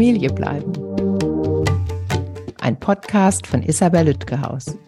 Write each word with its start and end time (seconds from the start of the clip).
Familie 0.00 0.30
bleiben. 0.30 0.72
Ein 2.62 2.80
Podcast 2.80 3.46
von 3.46 3.62
Isabel 3.62 4.06
Lütgehaus. 4.06 4.78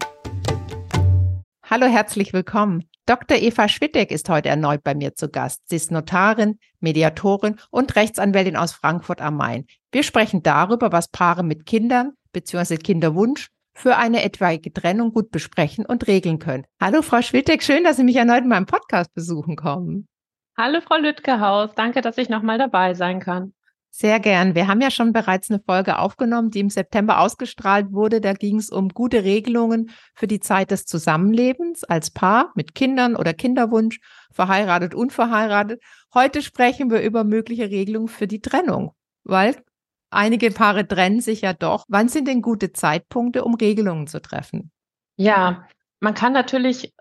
Hallo, 1.68 1.84
herzlich 1.84 2.33
willkommen. 2.33 2.88
Dr. 3.04 3.36
Eva 3.36 3.68
Schwittek 3.68 4.10
ist 4.10 4.30
heute 4.30 4.48
erneut 4.48 4.83
bei 4.83 4.94
mir 4.94 5.14
zu 5.14 5.28
Gast. 5.28 5.68
Sie 5.68 5.76
ist 5.76 5.90
Notarin, 5.90 6.58
Mediatorin 6.80 7.56
und 7.68 7.94
Rechtsanwältin 7.94 8.56
aus 8.56 8.72
Frankfurt 8.72 9.20
am 9.20 9.36
Main. 9.36 9.67
Wir 9.91 10.03
sprechen 10.03 10.43
darüber, 10.43 10.93
was 10.93 11.09
Paare 11.09 11.43
mit 11.43 11.67
Kindern 11.67 12.13
bzw. 12.33 12.79
Kinderwunsch 12.79 13.49
für 13.75 13.99
eine 13.99 14.23
etwaige 14.23 14.73
Trennung 14.73 15.13
gut 15.13 15.31
besprechen 15.31 15.85
und 15.85 16.07
regeln 16.07 16.39
können. 16.39 16.65
Hallo, 16.81 17.03
Frau 17.03 17.21
Schwittek, 17.21 17.63
schön, 17.63 17.85
dass 17.85 17.99
Sie 17.99 18.05
mich 18.05 18.17
erneut 18.17 18.45
in 18.45 18.49
meinem 18.49 18.65
Podcast 18.65 19.13
besuchen 19.13 19.57
kommen. 19.57 20.09
Hallo, 20.57 20.81
Frau 20.81 20.97
Lütgehaus. 20.97 21.69
Danke, 21.77 22.01
dass 22.01 22.17
ich 22.17 22.31
nochmal 22.31 22.57
dabei 22.57 22.95
sein 22.95 23.21
kann. 23.21 23.53
Sehr 23.95 24.20
gern. 24.20 24.54
Wir 24.54 24.68
haben 24.68 24.80
ja 24.80 24.90
schon 24.90 25.12
bereits 25.12 25.50
eine 25.50 25.60
Folge 25.60 25.98
aufgenommen, 25.98 26.50
die 26.50 26.60
im 26.60 26.70
September 26.70 27.20
ausgestrahlt 27.20 27.92
wurde. 27.92 28.23
Da 28.23 28.33
ging 28.33 28.56
es 28.56 28.70
um 28.70 28.88
gute 28.88 29.23
Regelungen 29.23 29.91
für 30.14 30.27
die 30.27 30.41
Zeit 30.41 30.70
des 30.70 30.87
Zusammenlebens 30.87 31.84
als 31.84 32.10
Paar 32.10 32.52
mit 32.55 32.74
Kindern 32.74 33.16
oder 33.16 33.34
Kinderwunsch, 33.34 34.00
verheiratet, 34.33 34.95
unverheiratet. 34.95 35.83
Heute 36.14 36.41
sprechen 36.41 36.91
wir 36.91 37.02
über 37.02 37.23
mögliche 37.23 37.69
Regelungen 37.69 38.09
für 38.09 38.27
die 38.27 38.41
Trennung, 38.41 38.95
weil 39.24 39.62
einige 40.09 40.50
Paare 40.50 40.88
trennen 40.88 41.20
sich 41.20 41.42
ja 41.42 41.52
doch. 41.52 41.84
Wann 41.88 42.09
sind 42.09 42.28
denn 42.28 42.41
gute 42.41 42.72
Zeitpunkte, 42.72 43.45
um 43.45 43.55
Regelungen 43.56 44.06
zu 44.06 44.22
treffen? 44.22 44.72
Ja, 45.16 45.69
man 46.00 46.14
kann 46.14 46.33
natürlich 46.33 46.95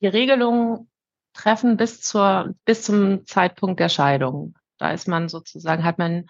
die 0.00 0.06
Regelungen 0.06 0.88
treffen 1.32 1.76
bis 1.76 2.02
zur, 2.02 2.54
bis 2.64 2.82
zum 2.82 3.26
Zeitpunkt 3.26 3.80
der 3.80 3.88
Scheidung. 3.88 4.54
Da 4.78 4.90
ist 4.90 5.08
man 5.08 5.28
sozusagen, 5.28 5.84
hat 5.84 5.98
man 5.98 6.26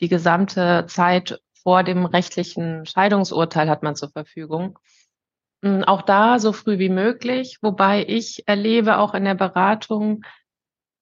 die 0.00 0.08
gesamte 0.08 0.86
Zeit 0.88 1.40
vor 1.62 1.82
dem 1.82 2.06
rechtlichen 2.06 2.86
Scheidungsurteil 2.86 3.68
hat 3.68 3.82
man 3.82 3.96
zur 3.96 4.10
Verfügung. 4.10 4.78
Hm, 5.62 5.84
auch 5.84 6.02
da 6.02 6.38
so 6.38 6.52
früh 6.52 6.78
wie 6.78 6.88
möglich, 6.88 7.58
wobei 7.62 8.04
ich 8.06 8.46
erlebe 8.46 8.98
auch 8.98 9.14
in 9.14 9.24
der 9.24 9.34
Beratung, 9.34 10.22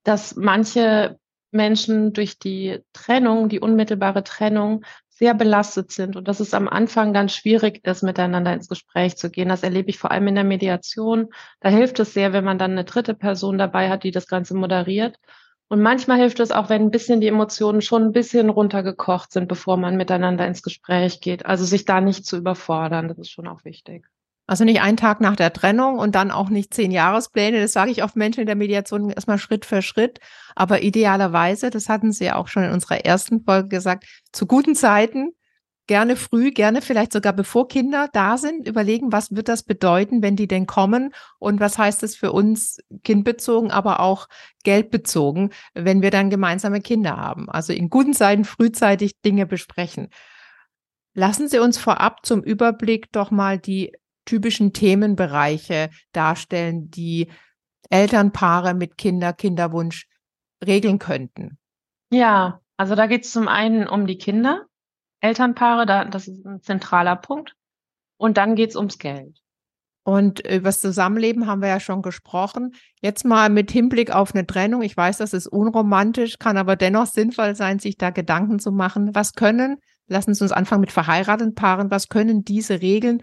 dass 0.02 0.36
manche 0.36 1.18
Menschen 1.50 2.12
durch 2.12 2.38
die 2.38 2.80
Trennung, 2.92 3.48
die 3.48 3.60
unmittelbare 3.60 4.24
Trennung, 4.24 4.84
sehr 5.08 5.34
belastet 5.34 5.92
sind 5.92 6.14
und 6.16 6.28
dass 6.28 6.40
es 6.40 6.52
am 6.52 6.68
Anfang 6.68 7.14
dann 7.14 7.30
schwierig 7.30 7.86
ist, 7.86 8.02
miteinander 8.02 8.52
ins 8.52 8.68
Gespräch 8.68 9.16
zu 9.16 9.30
gehen. 9.30 9.48
Das 9.48 9.62
erlebe 9.62 9.88
ich 9.88 9.98
vor 9.98 10.10
allem 10.10 10.26
in 10.28 10.34
der 10.34 10.44
Mediation. 10.44 11.28
Da 11.60 11.70
hilft 11.70 11.98
es 12.00 12.12
sehr, 12.12 12.34
wenn 12.34 12.44
man 12.44 12.58
dann 12.58 12.72
eine 12.72 12.84
dritte 12.84 13.14
Person 13.14 13.56
dabei 13.56 13.88
hat, 13.88 14.04
die 14.04 14.10
das 14.10 14.26
Ganze 14.26 14.54
moderiert 14.54 15.16
und 15.68 15.82
manchmal 15.82 16.18
hilft 16.18 16.38
es 16.40 16.52
auch, 16.52 16.68
wenn 16.68 16.82
ein 16.82 16.90
bisschen 16.90 17.20
die 17.20 17.26
Emotionen 17.26 17.82
schon 17.82 18.04
ein 18.04 18.12
bisschen 18.12 18.50
runtergekocht 18.50 19.32
sind, 19.32 19.48
bevor 19.48 19.76
man 19.76 19.96
miteinander 19.96 20.46
ins 20.46 20.62
Gespräch 20.62 21.20
geht. 21.20 21.44
Also 21.44 21.64
sich 21.64 21.84
da 21.84 22.00
nicht 22.00 22.24
zu 22.24 22.36
überfordern, 22.36 23.08
das 23.08 23.18
ist 23.18 23.30
schon 23.30 23.48
auch 23.48 23.64
wichtig. 23.64 24.06
Also 24.48 24.62
nicht 24.62 24.80
einen 24.80 24.96
Tag 24.96 25.20
nach 25.20 25.34
der 25.34 25.52
Trennung 25.52 25.98
und 25.98 26.14
dann 26.14 26.30
auch 26.30 26.50
nicht 26.50 26.72
zehn 26.72 26.92
Jahrespläne. 26.92 27.60
Das 27.60 27.72
sage 27.72 27.90
ich 27.90 28.04
oft 28.04 28.14
Menschen 28.14 28.40
in 28.40 28.46
der 28.46 28.54
Mediation 28.54 29.10
erstmal 29.10 29.38
Schritt 29.38 29.64
für 29.64 29.82
Schritt. 29.82 30.20
Aber 30.54 30.82
idealerweise, 30.82 31.70
das 31.70 31.88
hatten 31.88 32.12
Sie 32.12 32.26
ja 32.26 32.36
auch 32.36 32.46
schon 32.46 32.62
in 32.62 32.70
unserer 32.70 33.04
ersten 33.04 33.42
Folge 33.42 33.68
gesagt, 33.68 34.04
zu 34.32 34.46
guten 34.46 34.76
Zeiten 34.76 35.32
gerne 35.86 36.16
früh, 36.16 36.50
gerne 36.50 36.82
vielleicht 36.82 37.12
sogar 37.12 37.32
bevor 37.32 37.68
Kinder 37.68 38.08
da 38.12 38.38
sind, 38.38 38.66
überlegen, 38.66 39.12
was 39.12 39.34
wird 39.34 39.48
das 39.48 39.62
bedeuten, 39.62 40.22
wenn 40.22 40.36
die 40.36 40.48
denn 40.48 40.66
kommen 40.66 41.14
und 41.38 41.60
was 41.60 41.78
heißt 41.78 42.02
es 42.02 42.16
für 42.16 42.32
uns 42.32 42.78
kindbezogen, 43.04 43.70
aber 43.70 44.00
auch 44.00 44.28
geldbezogen, 44.64 45.50
wenn 45.74 46.02
wir 46.02 46.10
dann 46.10 46.30
gemeinsame 46.30 46.80
Kinder 46.80 47.16
haben. 47.16 47.48
Also 47.48 47.72
in 47.72 47.88
guten 47.88 48.14
Zeiten 48.14 48.44
frühzeitig 48.44 49.20
Dinge 49.20 49.46
besprechen. 49.46 50.08
Lassen 51.14 51.48
Sie 51.48 51.58
uns 51.58 51.78
vorab 51.78 52.26
zum 52.26 52.42
Überblick 52.42 53.10
doch 53.12 53.30
mal 53.30 53.58
die 53.58 53.92
typischen 54.24 54.72
Themenbereiche 54.72 55.90
darstellen, 56.12 56.90
die 56.90 57.28
Elternpaare 57.88 58.74
mit 58.74 58.98
Kinder, 58.98 59.32
Kinderwunsch 59.32 60.08
regeln 60.66 60.98
könnten. 60.98 61.58
Ja, 62.10 62.60
also 62.76 62.94
da 62.94 63.06
geht 63.06 63.24
es 63.24 63.32
zum 63.32 63.48
einen 63.48 63.88
um 63.88 64.06
die 64.06 64.18
Kinder, 64.18 64.65
Elternpaare, 65.26 65.86
da, 65.86 66.04
das 66.04 66.28
ist 66.28 66.46
ein 66.46 66.60
zentraler 66.60 67.16
Punkt. 67.16 67.56
Und 68.16 68.36
dann 68.38 68.54
geht 68.54 68.70
es 68.70 68.76
ums 68.76 68.98
Geld. 68.98 69.38
Und 70.04 70.40
über 70.46 70.68
das 70.68 70.80
Zusammenleben 70.80 71.48
haben 71.48 71.60
wir 71.60 71.68
ja 71.68 71.80
schon 71.80 72.00
gesprochen. 72.00 72.74
Jetzt 73.02 73.24
mal 73.24 73.50
mit 73.50 73.72
Hinblick 73.72 74.14
auf 74.14 74.34
eine 74.34 74.46
Trennung. 74.46 74.82
Ich 74.82 74.96
weiß, 74.96 75.18
das 75.18 75.32
ist 75.32 75.48
unromantisch, 75.48 76.38
kann 76.38 76.56
aber 76.56 76.76
dennoch 76.76 77.06
sinnvoll 77.06 77.56
sein, 77.56 77.80
sich 77.80 77.98
da 77.98 78.10
Gedanken 78.10 78.60
zu 78.60 78.70
machen. 78.70 79.16
Was 79.16 79.32
können, 79.32 79.78
lassen 80.06 80.32
Sie 80.32 80.44
uns 80.44 80.52
anfangen 80.52 80.82
mit 80.82 80.92
verheirateten 80.92 81.56
Paaren, 81.56 81.90
was 81.90 82.08
können 82.08 82.44
diese 82.44 82.80
Regeln 82.80 83.20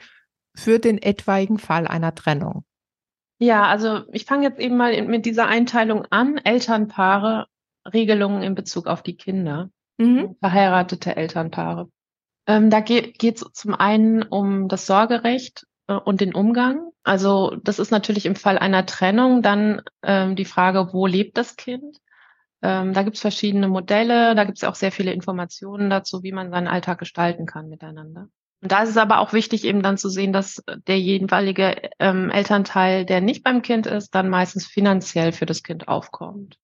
für 0.53 0.77
den 0.77 1.01
etwaigen 1.01 1.57
Fall 1.57 1.87
einer 1.87 2.13
Trennung? 2.15 2.65
Ja, 3.39 3.63
also 3.63 4.01
ich 4.11 4.25
fange 4.25 4.43
jetzt 4.47 4.59
eben 4.59 4.75
mal 4.75 5.01
mit 5.03 5.25
dieser 5.25 5.47
Einteilung 5.47 6.05
an. 6.09 6.37
Elternpaare, 6.37 7.47
Regelungen 7.93 8.43
in 8.43 8.55
Bezug 8.55 8.87
auf 8.87 9.01
die 9.01 9.15
Kinder 9.15 9.69
mhm. 9.97 10.35
verheiratete 10.39 11.15
Elternpaare. 11.15 11.89
Ähm, 12.47 12.69
da 12.69 12.79
geht 12.81 13.23
es 13.23 13.45
zum 13.53 13.73
einen 13.73 14.23
um 14.23 14.67
das 14.67 14.85
Sorgerecht 14.85 15.65
äh, 15.87 15.93
und 15.93 16.21
den 16.21 16.33
Umgang. 16.33 16.91
Also 17.03 17.55
das 17.63 17.79
ist 17.79 17.91
natürlich 17.91 18.25
im 18.25 18.35
Fall 18.35 18.57
einer 18.57 18.85
Trennung 18.85 19.41
dann 19.41 19.81
ähm, 20.01 20.35
die 20.35 20.45
Frage, 20.45 20.89
wo 20.93 21.07
lebt 21.07 21.37
das 21.37 21.55
Kind? 21.55 21.97
Ähm, 22.61 22.93
da 22.93 23.03
gibt 23.03 23.17
es 23.17 23.21
verschiedene 23.21 23.67
Modelle, 23.67 24.35
da 24.35 24.45
gibt 24.45 24.57
es 24.57 24.63
auch 24.63 24.75
sehr 24.75 24.91
viele 24.91 25.11
Informationen 25.11 25.89
dazu, 25.89 26.23
wie 26.23 26.31
man 26.31 26.49
seinen 26.49 26.67
Alltag 26.67 26.97
gestalten 26.99 27.45
kann 27.45 27.67
miteinander. 27.67 28.29
Und 28.61 28.71
da 28.71 28.83
ist 28.83 28.89
es 28.89 28.97
aber 28.97 29.19
auch 29.19 29.33
wichtig, 29.33 29.65
eben 29.65 29.83
dann 29.83 29.97
zu 29.97 30.07
sehen, 30.07 30.31
dass 30.31 30.63
der 30.87 30.97
jeweilige 30.97 31.89
ähm, 31.99 32.29
Elternteil, 32.29 33.05
der 33.05 33.19
nicht 33.19 33.43
beim 33.43 33.61
Kind 33.61 33.85
ist, 33.85 34.15
dann 34.15 34.29
meistens 34.29 34.65
finanziell 34.65 35.33
für 35.33 35.45
das 35.45 35.63
Kind 35.63 35.89
aufkommt. 35.89 36.57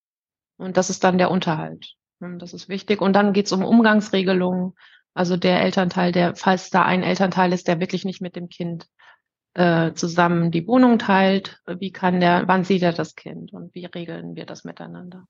Und 0.56 0.78
das 0.78 0.88
ist 0.88 1.04
dann 1.04 1.18
der 1.18 1.30
Unterhalt. 1.30 1.96
Das 2.20 2.54
ist 2.54 2.70
wichtig. 2.70 3.02
Und 3.02 3.12
dann 3.12 3.34
geht 3.34 3.46
es 3.46 3.52
um 3.52 3.62
Umgangsregelungen. 3.62 4.72
Also 5.14 5.36
der 5.36 5.62
Elternteil, 5.62 6.12
der, 6.12 6.36
falls 6.36 6.70
da 6.70 6.84
ein 6.84 7.02
Elternteil 7.02 7.52
ist, 7.52 7.68
der 7.68 7.80
wirklich 7.80 8.04
nicht 8.04 8.20
mit 8.20 8.36
dem 8.36 8.48
Kind 8.48 8.86
äh, 9.54 9.92
zusammen 9.94 10.50
die 10.50 10.66
Wohnung 10.66 10.98
teilt, 10.98 11.60
wie 11.66 11.90
kann 11.90 12.20
der, 12.20 12.46
wann 12.46 12.64
sieht 12.64 12.82
er 12.82 12.92
das 12.92 13.14
Kind 13.14 13.52
und 13.52 13.74
wie 13.74 13.86
regeln 13.86 14.36
wir 14.36 14.46
das 14.46 14.64
miteinander? 14.64 15.24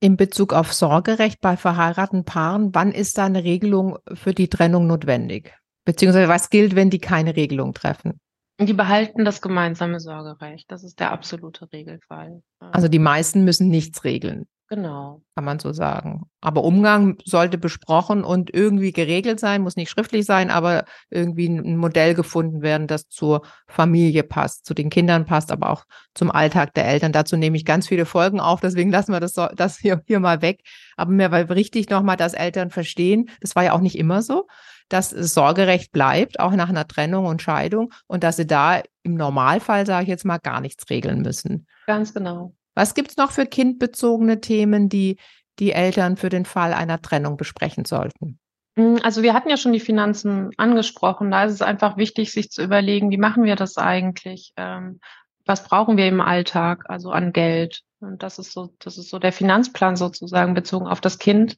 In 0.00 0.16
Bezug 0.16 0.52
auf 0.52 0.72
Sorgerecht 0.72 1.40
bei 1.40 1.56
verheirateten 1.56 2.24
Paaren, 2.24 2.74
wann 2.74 2.92
ist 2.92 3.16
da 3.16 3.26
eine 3.26 3.44
Regelung 3.44 3.98
für 4.12 4.34
die 4.34 4.48
Trennung 4.48 4.86
notwendig? 4.86 5.54
Beziehungsweise 5.84 6.28
was 6.28 6.50
gilt, 6.50 6.74
wenn 6.74 6.90
die 6.90 6.98
keine 6.98 7.36
Regelung 7.36 7.72
treffen? 7.72 8.20
Die 8.60 8.72
behalten 8.72 9.24
das 9.24 9.40
gemeinsame 9.40 9.98
Sorgerecht. 9.98 10.70
Das 10.70 10.84
ist 10.84 11.00
der 11.00 11.10
absolute 11.10 11.72
Regelfall. 11.72 12.42
Also 12.60 12.88
die 12.88 13.00
meisten 13.00 13.44
müssen 13.44 13.68
nichts 13.68 14.04
regeln. 14.04 14.46
Genau. 14.68 15.20
Kann 15.34 15.44
man 15.44 15.58
so 15.58 15.72
sagen. 15.72 16.22
Aber 16.40 16.64
Umgang 16.64 17.18
sollte 17.24 17.58
besprochen 17.58 18.24
und 18.24 18.52
irgendwie 18.54 18.92
geregelt 18.92 19.38
sein, 19.38 19.60
muss 19.60 19.76
nicht 19.76 19.90
schriftlich 19.90 20.24
sein, 20.24 20.50
aber 20.50 20.84
irgendwie 21.10 21.48
ein 21.48 21.76
Modell 21.76 22.14
gefunden 22.14 22.62
werden, 22.62 22.86
das 22.86 23.08
zur 23.08 23.42
Familie 23.68 24.22
passt, 24.22 24.64
zu 24.64 24.72
den 24.72 24.88
Kindern 24.88 25.26
passt, 25.26 25.52
aber 25.52 25.70
auch 25.70 25.84
zum 26.14 26.30
Alltag 26.30 26.72
der 26.74 26.86
Eltern. 26.86 27.12
Dazu 27.12 27.36
nehme 27.36 27.58
ich 27.58 27.66
ganz 27.66 27.88
viele 27.88 28.06
Folgen 28.06 28.40
auf, 28.40 28.60
deswegen 28.60 28.90
lassen 28.90 29.12
wir 29.12 29.20
das, 29.20 29.32
das 29.54 29.78
hier, 29.78 30.02
hier 30.06 30.20
mal 30.20 30.40
weg. 30.40 30.62
Aber 30.96 31.10
mir 31.10 31.30
war 31.30 31.48
wichtig 31.50 31.90
nochmal, 31.90 32.16
dass 32.16 32.32
Eltern 32.32 32.70
verstehen, 32.70 33.28
das 33.40 33.54
war 33.54 33.64
ja 33.64 33.72
auch 33.72 33.80
nicht 33.80 33.98
immer 33.98 34.22
so, 34.22 34.46
dass 34.88 35.10
Sorgerecht 35.10 35.92
bleibt, 35.92 36.40
auch 36.40 36.52
nach 36.52 36.70
einer 36.70 36.86
Trennung 36.86 37.26
und 37.26 37.42
Scheidung 37.42 37.92
und 38.06 38.24
dass 38.24 38.36
sie 38.36 38.46
da 38.46 38.82
im 39.02 39.14
Normalfall, 39.14 39.84
sage 39.84 40.04
ich 40.04 40.08
jetzt 40.08 40.24
mal, 40.24 40.38
gar 40.38 40.60
nichts 40.60 40.88
regeln 40.88 41.20
müssen. 41.20 41.66
Ganz 41.86 42.14
genau. 42.14 42.54
Was 42.74 42.94
gibt 42.94 43.10
es 43.10 43.16
noch 43.16 43.30
für 43.30 43.46
kindbezogene 43.46 44.40
Themen, 44.40 44.88
die 44.88 45.18
die 45.58 45.72
Eltern 45.72 46.16
für 46.16 46.28
den 46.28 46.44
Fall 46.44 46.72
einer 46.72 47.00
Trennung 47.00 47.36
besprechen 47.36 47.84
sollten? 47.84 48.38
Hm, 48.76 48.98
also 49.02 49.22
wir 49.22 49.34
hatten 49.34 49.48
ja 49.48 49.56
schon 49.56 49.72
die 49.72 49.80
Finanzen 49.80 50.50
angesprochen. 50.56 51.30
Da 51.30 51.44
ist 51.44 51.52
es 51.52 51.62
einfach 51.62 51.96
wichtig, 51.96 52.32
sich 52.32 52.50
zu 52.50 52.62
überlegen, 52.62 53.10
wie 53.10 53.18
machen 53.18 53.44
wir 53.44 53.56
das 53.56 53.76
eigentlich? 53.76 54.52
Ähm, 54.56 55.00
was 55.46 55.64
brauchen 55.64 55.96
wir 55.96 56.08
im 56.08 56.20
Alltag, 56.20 56.84
also 56.88 57.10
an 57.10 57.32
Geld? 57.32 57.82
Und 58.00 58.22
das 58.22 58.38
ist 58.38 58.52
so, 58.52 58.74
das 58.78 58.98
ist 58.98 59.10
so 59.10 59.18
der 59.18 59.32
Finanzplan 59.32 59.96
sozusagen 59.96 60.54
bezogen 60.54 60.86
auf 60.86 61.00
das 61.00 61.18
Kind. 61.18 61.56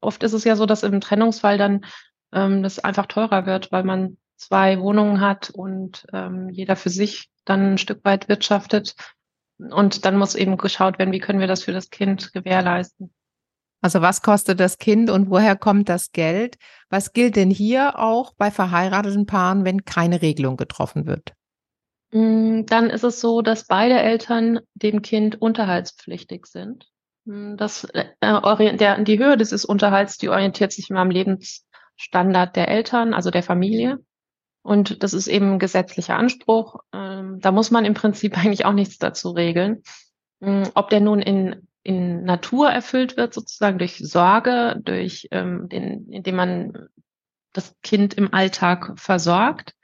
Oft 0.00 0.22
ist 0.22 0.32
es 0.32 0.44
ja 0.44 0.56
so, 0.56 0.66
dass 0.66 0.82
im 0.82 1.00
Trennungsfall 1.00 1.58
dann 1.58 1.84
ähm, 2.32 2.62
das 2.62 2.78
einfach 2.78 3.06
teurer 3.06 3.46
wird, 3.46 3.72
weil 3.72 3.84
man 3.84 4.16
zwei 4.36 4.80
Wohnungen 4.80 5.20
hat 5.20 5.50
und 5.50 6.06
ähm, 6.12 6.48
jeder 6.50 6.76
für 6.76 6.90
sich 6.90 7.28
dann 7.44 7.72
ein 7.72 7.78
Stück 7.78 8.04
weit 8.04 8.28
wirtschaftet. 8.28 8.94
Und 9.58 10.04
dann 10.04 10.16
muss 10.16 10.34
eben 10.34 10.56
geschaut 10.56 10.98
werden, 10.98 11.12
wie 11.12 11.18
können 11.18 11.40
wir 11.40 11.46
das 11.46 11.64
für 11.64 11.72
das 11.72 11.90
Kind 11.90 12.32
gewährleisten. 12.32 13.12
Also 13.80 14.02
was 14.02 14.22
kostet 14.22 14.58
das 14.58 14.78
Kind 14.78 15.08
und 15.08 15.30
woher 15.30 15.56
kommt 15.56 15.88
das 15.88 16.10
Geld? 16.10 16.56
Was 16.90 17.12
gilt 17.12 17.36
denn 17.36 17.50
hier 17.50 17.98
auch 17.98 18.32
bei 18.36 18.50
verheirateten 18.50 19.26
Paaren, 19.26 19.64
wenn 19.64 19.84
keine 19.84 20.20
Regelung 20.20 20.56
getroffen 20.56 21.06
wird? 21.06 21.34
Mm, 22.10 22.62
dann 22.66 22.90
ist 22.90 23.04
es 23.04 23.20
so, 23.20 23.42
dass 23.42 23.66
beide 23.66 24.00
Eltern 24.00 24.60
dem 24.74 25.02
Kind 25.02 25.40
unterhaltspflichtig 25.40 26.46
sind. 26.46 26.88
Mm, 27.24 27.56
das, 27.56 27.84
äh, 27.84 28.06
der, 28.20 29.02
die 29.02 29.18
Höhe 29.18 29.36
dieses 29.36 29.64
Unterhalts, 29.64 30.18
die 30.18 30.28
orientiert 30.28 30.72
sich 30.72 30.90
immer 30.90 31.00
am 31.00 31.10
Lebens, 31.10 31.64
Standard 31.96 32.56
der 32.56 32.68
Eltern, 32.68 33.14
also 33.14 33.30
der 33.30 33.42
Familie. 33.42 33.98
Und 34.62 35.02
das 35.02 35.14
ist 35.14 35.28
eben 35.28 35.54
ein 35.54 35.58
gesetzlicher 35.58 36.16
Anspruch. 36.16 36.80
Ähm, 36.92 37.40
da 37.40 37.52
muss 37.52 37.70
man 37.70 37.84
im 37.84 37.94
Prinzip 37.94 38.36
eigentlich 38.38 38.64
auch 38.64 38.72
nichts 38.72 38.98
dazu 38.98 39.30
regeln. 39.30 39.82
Ähm, 40.40 40.64
ob 40.74 40.90
der 40.90 41.00
nun 41.00 41.20
in, 41.20 41.68
in 41.82 42.24
Natur 42.24 42.70
erfüllt 42.70 43.16
wird, 43.16 43.34
sozusagen 43.34 43.78
durch 43.78 43.98
Sorge, 43.98 44.80
durch 44.82 45.28
ähm, 45.30 45.68
den, 45.68 46.08
indem 46.10 46.36
man 46.36 46.88
das 47.52 47.74
Kind 47.82 48.14
im 48.14 48.32
Alltag 48.32 48.92
versorgt 48.96 49.74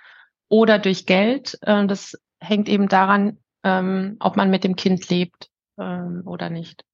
oder 0.49 0.79
durch 0.79 1.07
Geld, 1.07 1.59
äh, 1.63 1.87
das 1.87 2.19
hängt 2.41 2.69
eben 2.69 2.89
daran, 2.89 3.39
ähm, 3.63 4.17
ob 4.21 4.37
man 4.37 4.51
mit 4.51 4.65
dem 4.65 4.77
Kind 4.77 5.09
lebt 5.09 5.49
ähm, 5.79 6.23
oder 6.27 6.51
nicht. 6.51 6.85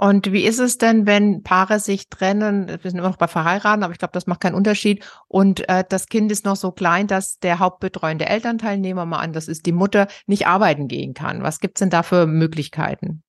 Und 0.00 0.30
wie 0.30 0.44
ist 0.44 0.60
es 0.60 0.78
denn, 0.78 1.06
wenn 1.06 1.42
Paare 1.42 1.80
sich 1.80 2.08
trennen? 2.08 2.68
Wir 2.68 2.90
sind 2.90 3.00
immer 3.00 3.08
noch 3.08 3.16
bei 3.16 3.26
verheiraten, 3.26 3.82
aber 3.82 3.92
ich 3.92 3.98
glaube, 3.98 4.12
das 4.12 4.28
macht 4.28 4.40
keinen 4.40 4.54
Unterschied. 4.54 5.04
Und 5.26 5.68
äh, 5.68 5.82
das 5.88 6.06
Kind 6.06 6.30
ist 6.30 6.44
noch 6.44 6.54
so 6.54 6.70
klein, 6.70 7.08
dass 7.08 7.40
der 7.40 7.58
hauptbetreuende 7.58 8.26
Elternteil, 8.26 8.78
nehmen 8.78 8.98
wir 8.98 9.06
mal 9.06 9.18
an, 9.18 9.32
das 9.32 9.48
ist 9.48 9.66
die 9.66 9.72
Mutter, 9.72 10.06
nicht 10.26 10.46
arbeiten 10.46 10.86
gehen 10.86 11.14
kann. 11.14 11.42
Was 11.42 11.58
gibt's 11.58 11.80
denn 11.80 11.90
da 11.90 12.04
für 12.04 12.26
Möglichkeiten? 12.26 13.24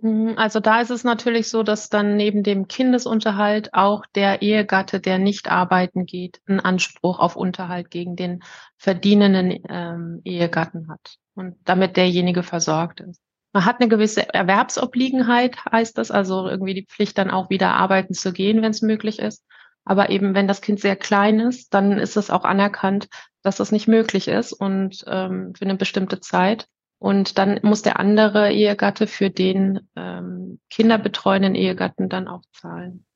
Mhm, 0.00 0.34
also 0.36 0.58
da 0.58 0.80
ist 0.80 0.90
es 0.90 1.04
natürlich 1.04 1.48
so, 1.48 1.62
dass 1.62 1.88
dann 1.88 2.16
neben 2.16 2.42
dem 2.42 2.66
Kindesunterhalt 2.66 3.72
auch 3.72 4.04
der 4.14 4.42
Ehegatte, 4.42 4.98
der 4.98 5.18
nicht 5.18 5.48
arbeiten 5.48 6.06
geht, 6.06 6.40
einen 6.46 6.58
Anspruch 6.58 7.20
auf 7.20 7.36
Unterhalt 7.36 7.88
gegen 7.88 8.16
den 8.16 8.42
verdienenden 8.76 9.62
ähm, 9.68 10.22
Ehegatten 10.24 10.88
hat 10.90 11.18
und 11.34 11.56
damit 11.64 11.96
derjenige 11.96 12.42
versorgt 12.42 13.00
ist. 13.00 13.20
Man 13.52 13.64
hat 13.64 13.80
eine 13.80 13.88
gewisse 13.88 14.32
Erwerbsobliegenheit, 14.32 15.56
heißt 15.64 15.98
das, 15.98 16.10
also 16.10 16.48
irgendwie 16.48 16.74
die 16.74 16.86
Pflicht 16.86 17.18
dann 17.18 17.30
auch 17.30 17.50
wieder 17.50 17.74
arbeiten 17.74 18.14
zu 18.14 18.32
gehen, 18.32 18.62
wenn 18.62 18.70
es 18.70 18.82
möglich 18.82 19.18
ist. 19.18 19.44
Aber 19.84 20.10
eben, 20.10 20.34
wenn 20.34 20.46
das 20.46 20.60
Kind 20.60 20.80
sehr 20.80 20.96
klein 20.96 21.40
ist, 21.40 21.74
dann 21.74 21.98
ist 21.98 22.16
es 22.16 22.30
auch 22.30 22.44
anerkannt, 22.44 23.08
dass 23.42 23.56
das 23.56 23.72
nicht 23.72 23.88
möglich 23.88 24.28
ist 24.28 24.52
und 24.52 25.04
ähm, 25.06 25.52
für 25.56 25.64
eine 25.64 25.76
bestimmte 25.76 26.20
Zeit. 26.20 26.68
Und 26.98 27.38
dann 27.38 27.58
muss 27.62 27.82
der 27.82 27.98
andere 27.98 28.52
Ehegatte 28.52 29.06
für 29.06 29.30
den 29.30 29.80
ähm, 29.96 30.60
kinderbetreuenden 30.68 31.54
Ehegatten 31.54 32.08
dann 32.08 32.28
auch 32.28 32.42
zahlen. 32.52 33.06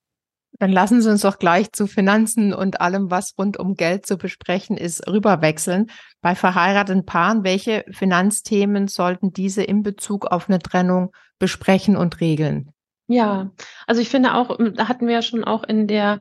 Dann 0.58 0.70
lassen 0.70 1.02
Sie 1.02 1.10
uns 1.10 1.22
doch 1.22 1.38
gleich 1.38 1.72
zu 1.72 1.86
Finanzen 1.86 2.54
und 2.54 2.80
allem, 2.80 3.10
was 3.10 3.34
rund 3.38 3.58
um 3.58 3.74
Geld 3.74 4.06
zu 4.06 4.16
besprechen 4.16 4.76
ist, 4.76 5.06
rüberwechseln. 5.08 5.90
Bei 6.20 6.34
verheirateten 6.34 7.04
Paaren, 7.04 7.44
welche 7.44 7.84
Finanzthemen 7.90 8.88
sollten 8.88 9.32
diese 9.32 9.62
in 9.62 9.82
Bezug 9.82 10.26
auf 10.26 10.48
eine 10.48 10.60
Trennung 10.60 11.10
besprechen 11.38 11.96
und 11.96 12.20
regeln? 12.20 12.70
Ja, 13.08 13.50
also 13.86 14.00
ich 14.00 14.08
finde 14.08 14.34
auch, 14.34 14.56
da 14.74 14.88
hatten 14.88 15.06
wir 15.06 15.14
ja 15.14 15.22
schon 15.22 15.44
auch 15.44 15.64
in 15.64 15.86
der 15.86 16.20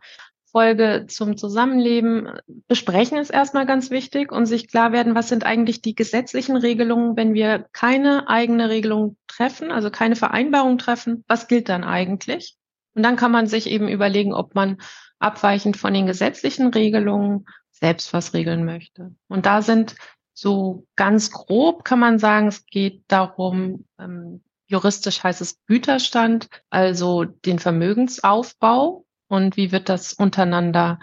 Folge 0.53 1.05
zum 1.07 1.35
Zusammenleben 1.35 2.29
besprechen 2.67 3.17
ist 3.17 3.31
erstmal 3.31 3.65
ganz 3.65 3.89
wichtig 3.89 4.31
und 4.31 4.45
sich 4.45 4.67
klar 4.67 4.91
werden, 4.91 5.15
was 5.15 5.27
sind 5.27 5.45
eigentlich 5.45 5.81
die 5.81 5.95
gesetzlichen 5.95 6.55
Regelungen, 6.55 7.17
wenn 7.17 7.33
wir 7.33 7.65
keine 7.73 8.29
eigene 8.29 8.69
Regelung 8.69 9.17
treffen, 9.25 9.71
also 9.71 9.89
keine 9.89 10.15
Vereinbarung 10.15 10.77
treffen, 10.77 11.23
was 11.27 11.47
gilt 11.47 11.69
dann 11.69 11.83
eigentlich? 11.83 12.55
Und 12.95 13.03
dann 13.03 13.15
kann 13.15 13.31
man 13.31 13.47
sich 13.47 13.67
eben 13.69 13.87
überlegen, 13.87 14.33
ob 14.33 14.55
man 14.55 14.77
abweichend 15.19 15.77
von 15.77 15.93
den 15.93 16.05
gesetzlichen 16.05 16.67
Regelungen 16.67 17.45
selbst 17.71 18.13
was 18.13 18.33
regeln 18.33 18.65
möchte. 18.65 19.15
Und 19.27 19.45
da 19.45 19.61
sind 19.61 19.95
so 20.33 20.87
ganz 20.95 21.31
grob 21.31 21.85
kann 21.85 21.99
man 21.99 22.19
sagen, 22.19 22.47
es 22.47 22.65
geht 22.65 23.03
darum, 23.07 23.85
ähm, 23.99 24.43
juristisch 24.67 25.23
heißt 25.23 25.41
es 25.41 25.63
Güterstand, 25.67 26.49
also 26.69 27.23
den 27.23 27.59
Vermögensaufbau 27.59 29.05
und 29.27 29.57
wie 29.57 29.71
wird 29.71 29.89
das 29.89 30.13
untereinander 30.13 30.99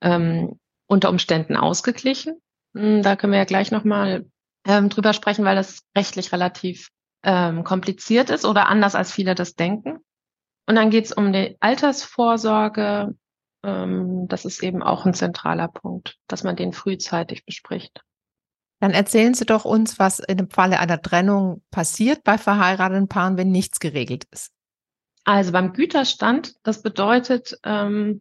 ähm, 0.00 0.58
unter 0.86 1.10
Umständen 1.10 1.56
ausgeglichen. 1.56 2.40
Hm, 2.74 3.02
da 3.02 3.16
können 3.16 3.32
wir 3.32 3.38
ja 3.38 3.44
gleich 3.44 3.70
nochmal 3.70 4.26
ähm, 4.66 4.88
drüber 4.88 5.12
sprechen, 5.12 5.44
weil 5.44 5.56
das 5.56 5.82
rechtlich 5.96 6.32
relativ 6.32 6.90
ähm, 7.22 7.64
kompliziert 7.64 8.30
ist 8.30 8.44
oder 8.44 8.68
anders 8.68 8.94
als 8.94 9.12
viele 9.12 9.34
das 9.34 9.54
denken. 9.54 9.98
Und 10.66 10.76
dann 10.76 10.90
geht 10.90 11.06
es 11.06 11.12
um 11.12 11.32
die 11.32 11.56
Altersvorsorge. 11.60 13.14
Ähm, 13.62 14.26
das 14.28 14.44
ist 14.44 14.62
eben 14.62 14.82
auch 14.82 15.04
ein 15.04 15.14
zentraler 15.14 15.68
Punkt, 15.68 16.16
dass 16.26 16.44
man 16.44 16.56
den 16.56 16.72
frühzeitig 16.72 17.44
bespricht. 17.44 18.02
Dann 18.80 18.92
erzählen 18.92 19.34
Sie 19.34 19.46
doch 19.46 19.64
uns, 19.64 19.98
was 19.98 20.18
in 20.18 20.36
dem 20.36 20.50
Falle 20.50 20.78
einer 20.78 21.00
Trennung 21.00 21.62
passiert 21.70 22.22
bei 22.24 22.38
verheirateten 22.38 23.08
Paaren, 23.08 23.38
wenn 23.38 23.50
nichts 23.50 23.80
geregelt 23.80 24.24
ist. 24.30 24.52
Also 25.24 25.52
beim 25.52 25.72
Güterstand, 25.72 26.54
das 26.64 26.82
bedeutet, 26.82 27.58
ähm, 27.64 28.20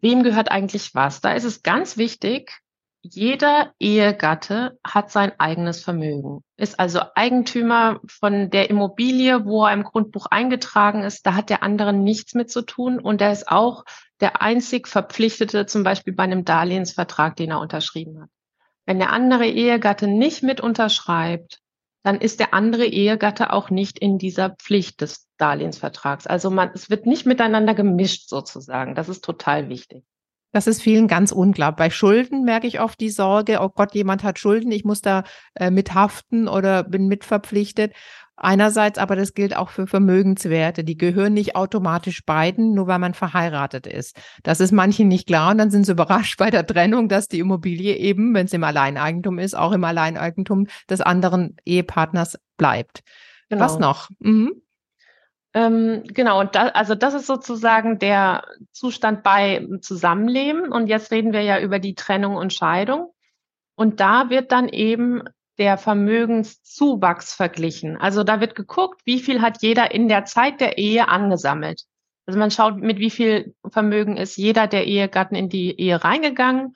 wem 0.00 0.22
gehört 0.22 0.50
eigentlich 0.50 0.94
was? 0.94 1.20
Da 1.20 1.32
ist 1.32 1.44
es 1.44 1.62
ganz 1.62 1.96
wichtig, 1.96 2.60
jeder 3.04 3.72
Ehegatte 3.78 4.78
hat 4.82 5.10
sein 5.10 5.32
eigenes 5.38 5.82
Vermögen, 5.82 6.42
ist 6.56 6.80
also 6.80 7.00
Eigentümer 7.14 8.00
von 8.06 8.48
der 8.48 8.70
Immobilie, 8.70 9.44
wo 9.44 9.66
er 9.66 9.74
im 9.74 9.82
Grundbuch 9.82 10.26
eingetragen 10.30 11.02
ist. 11.02 11.26
Da 11.26 11.34
hat 11.34 11.50
der 11.50 11.62
andere 11.62 11.92
nichts 11.92 12.34
mit 12.34 12.50
zu 12.50 12.62
tun 12.62 12.98
und 12.98 13.20
er 13.20 13.30
ist 13.30 13.48
auch 13.48 13.84
der 14.20 14.40
einzig 14.40 14.88
Verpflichtete, 14.88 15.66
zum 15.66 15.82
Beispiel 15.84 16.14
bei 16.14 16.22
einem 16.22 16.46
Darlehensvertrag, 16.46 17.36
den 17.36 17.50
er 17.50 17.60
unterschrieben 17.60 18.22
hat. 18.22 18.30
Wenn 18.86 18.98
der 18.98 19.12
andere 19.12 19.46
Ehegatte 19.46 20.06
nicht 20.06 20.42
mit 20.42 20.62
unterschreibt, 20.62 21.60
dann 22.04 22.20
ist 22.20 22.40
der 22.40 22.54
andere 22.54 22.86
Ehegatte 22.86 23.52
auch 23.52 23.68
nicht 23.68 23.98
in 23.98 24.16
dieser 24.16 24.50
Pflicht 24.50 25.02
des 25.02 25.26
Darlehensvertrags. 25.36 26.26
Also 26.26 26.50
man, 26.50 26.70
es 26.74 26.88
wird 26.88 27.04
nicht 27.04 27.26
miteinander 27.26 27.74
gemischt 27.74 28.28
sozusagen. 28.28 28.94
Das 28.94 29.10
ist 29.10 29.24
total 29.24 29.68
wichtig. 29.68 30.04
Das 30.54 30.68
ist 30.68 30.82
vielen 30.82 31.08
ganz 31.08 31.32
unklar. 31.32 31.74
Bei 31.74 31.90
Schulden 31.90 32.44
merke 32.44 32.68
ich 32.68 32.80
oft 32.80 33.00
die 33.00 33.10
Sorge, 33.10 33.58
oh 33.60 33.70
Gott, 33.70 33.92
jemand 33.92 34.22
hat 34.22 34.38
Schulden, 34.38 34.70
ich 34.70 34.84
muss 34.84 35.00
da 35.00 35.24
äh, 35.56 35.68
mithaften 35.68 36.46
oder 36.46 36.84
bin 36.84 37.08
mitverpflichtet. 37.08 37.92
Einerseits, 38.36 39.00
aber 39.00 39.16
das 39.16 39.34
gilt 39.34 39.56
auch 39.56 39.70
für 39.70 39.88
Vermögenswerte. 39.88 40.84
Die 40.84 40.96
gehören 40.96 41.34
nicht 41.34 41.56
automatisch 41.56 42.24
beiden, 42.24 42.72
nur 42.72 42.86
weil 42.86 43.00
man 43.00 43.14
verheiratet 43.14 43.88
ist. 43.88 44.16
Das 44.44 44.60
ist 44.60 44.70
manchen 44.70 45.08
nicht 45.08 45.26
klar 45.26 45.50
und 45.50 45.58
dann 45.58 45.72
sind 45.72 45.86
sie 45.86 45.92
überrascht 45.92 46.38
bei 46.38 46.50
der 46.50 46.64
Trennung, 46.64 47.08
dass 47.08 47.26
die 47.26 47.40
Immobilie 47.40 47.96
eben, 47.96 48.32
wenn 48.32 48.46
es 48.46 48.52
im 48.52 48.62
Alleineigentum 48.62 49.40
ist, 49.40 49.56
auch 49.56 49.72
im 49.72 49.82
Alleineigentum 49.82 50.68
des 50.88 51.00
anderen 51.00 51.56
Ehepartners 51.64 52.38
bleibt. 52.56 53.02
Genau. 53.48 53.64
Was 53.64 53.80
noch? 53.80 54.08
Mhm. 54.20 54.52
Ähm, 55.54 56.02
genau, 56.06 56.40
und 56.40 56.56
da, 56.56 56.68
also 56.68 56.96
das 56.96 57.14
ist 57.14 57.26
sozusagen 57.26 58.00
der 58.00 58.44
Zustand 58.72 59.22
bei 59.22 59.66
Zusammenleben. 59.80 60.72
Und 60.72 60.88
jetzt 60.88 61.12
reden 61.12 61.32
wir 61.32 61.42
ja 61.42 61.60
über 61.60 61.78
die 61.78 61.94
Trennung 61.94 62.36
und 62.36 62.52
Scheidung. 62.52 63.12
Und 63.76 64.00
da 64.00 64.30
wird 64.30 64.52
dann 64.52 64.68
eben 64.68 65.22
der 65.58 65.78
Vermögenszuwachs 65.78 67.34
verglichen. 67.34 67.96
Also 67.96 68.24
da 68.24 68.40
wird 68.40 68.56
geguckt, 68.56 69.00
wie 69.04 69.20
viel 69.20 69.40
hat 69.40 69.62
jeder 69.62 69.92
in 69.92 70.08
der 70.08 70.24
Zeit 70.24 70.60
der 70.60 70.78
Ehe 70.78 71.08
angesammelt. 71.08 71.84
Also 72.26 72.38
man 72.38 72.50
schaut, 72.50 72.78
mit 72.78 72.98
wie 72.98 73.10
viel 73.10 73.54
Vermögen 73.68 74.16
ist 74.16 74.36
jeder 74.36 74.66
der 74.66 74.86
Ehegatten 74.86 75.36
in 75.36 75.48
die 75.48 75.78
Ehe 75.78 76.02
reingegangen 76.02 76.74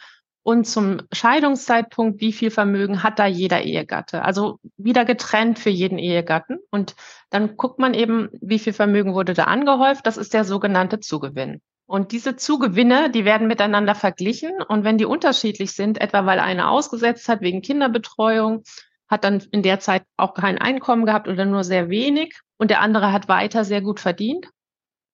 und 0.48 0.64
zum 0.64 1.02
Scheidungszeitpunkt, 1.12 2.22
wie 2.22 2.32
viel 2.32 2.50
Vermögen 2.50 3.02
hat 3.02 3.18
da 3.18 3.26
jeder 3.26 3.60
Ehegatte? 3.60 4.22
Also 4.22 4.58
wieder 4.78 5.04
getrennt 5.04 5.58
für 5.58 5.68
jeden 5.68 5.98
Ehegatten. 5.98 6.58
Und 6.70 6.96
dann 7.28 7.58
guckt 7.58 7.78
man 7.78 7.92
eben, 7.92 8.30
wie 8.40 8.58
viel 8.58 8.72
Vermögen 8.72 9.12
wurde 9.12 9.34
da 9.34 9.44
angehäuft. 9.44 10.06
Das 10.06 10.16
ist 10.16 10.32
der 10.32 10.44
sogenannte 10.44 11.00
Zugewinn. 11.00 11.60
Und 11.84 12.12
diese 12.12 12.36
Zugewinne, 12.36 13.10
die 13.10 13.26
werden 13.26 13.46
miteinander 13.46 13.94
verglichen. 13.94 14.62
Und 14.66 14.84
wenn 14.84 14.96
die 14.96 15.04
unterschiedlich 15.04 15.72
sind, 15.72 16.00
etwa 16.00 16.24
weil 16.24 16.40
einer 16.40 16.70
ausgesetzt 16.70 17.28
hat 17.28 17.42
wegen 17.42 17.60
Kinderbetreuung, 17.60 18.62
hat 19.06 19.24
dann 19.24 19.44
in 19.50 19.62
der 19.62 19.80
Zeit 19.80 20.04
auch 20.16 20.32
kein 20.32 20.56
Einkommen 20.56 21.04
gehabt 21.04 21.28
oder 21.28 21.44
nur 21.44 21.62
sehr 21.62 21.90
wenig 21.90 22.40
und 22.56 22.70
der 22.70 22.80
andere 22.80 23.12
hat 23.12 23.28
weiter 23.28 23.66
sehr 23.66 23.82
gut 23.82 24.00
verdient, 24.00 24.48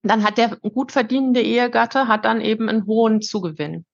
dann 0.01 0.23
hat 0.23 0.37
der 0.37 0.55
gut 0.55 0.93
verdienende 0.93 1.41
Ehegatte 1.41 2.07
hat 2.07 2.23
dann 2.23 2.39
eben 2.39 2.69
einen 2.69 2.85
hohen 2.85 3.21
Zugewinn. 3.21 3.85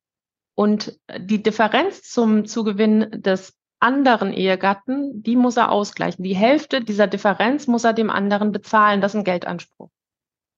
Und 0.55 0.99
die 1.17 1.41
Differenz 1.41 2.03
zum 2.03 2.45
Zugewinn 2.45 3.07
des 3.11 3.53
anderen 3.79 4.31
Ehegatten, 4.31 5.23
die 5.23 5.35
muss 5.35 5.57
er 5.57 5.71
ausgleichen. 5.71 6.23
Die 6.23 6.35
Hälfte 6.35 6.81
dieser 6.81 7.07
Differenz 7.07 7.67
muss 7.67 7.83
er 7.83 7.93
dem 7.93 8.09
anderen 8.09 8.51
bezahlen. 8.51 9.01
Das 9.01 9.13
ist 9.13 9.19
ein 9.19 9.23
Geldanspruch. 9.23 9.89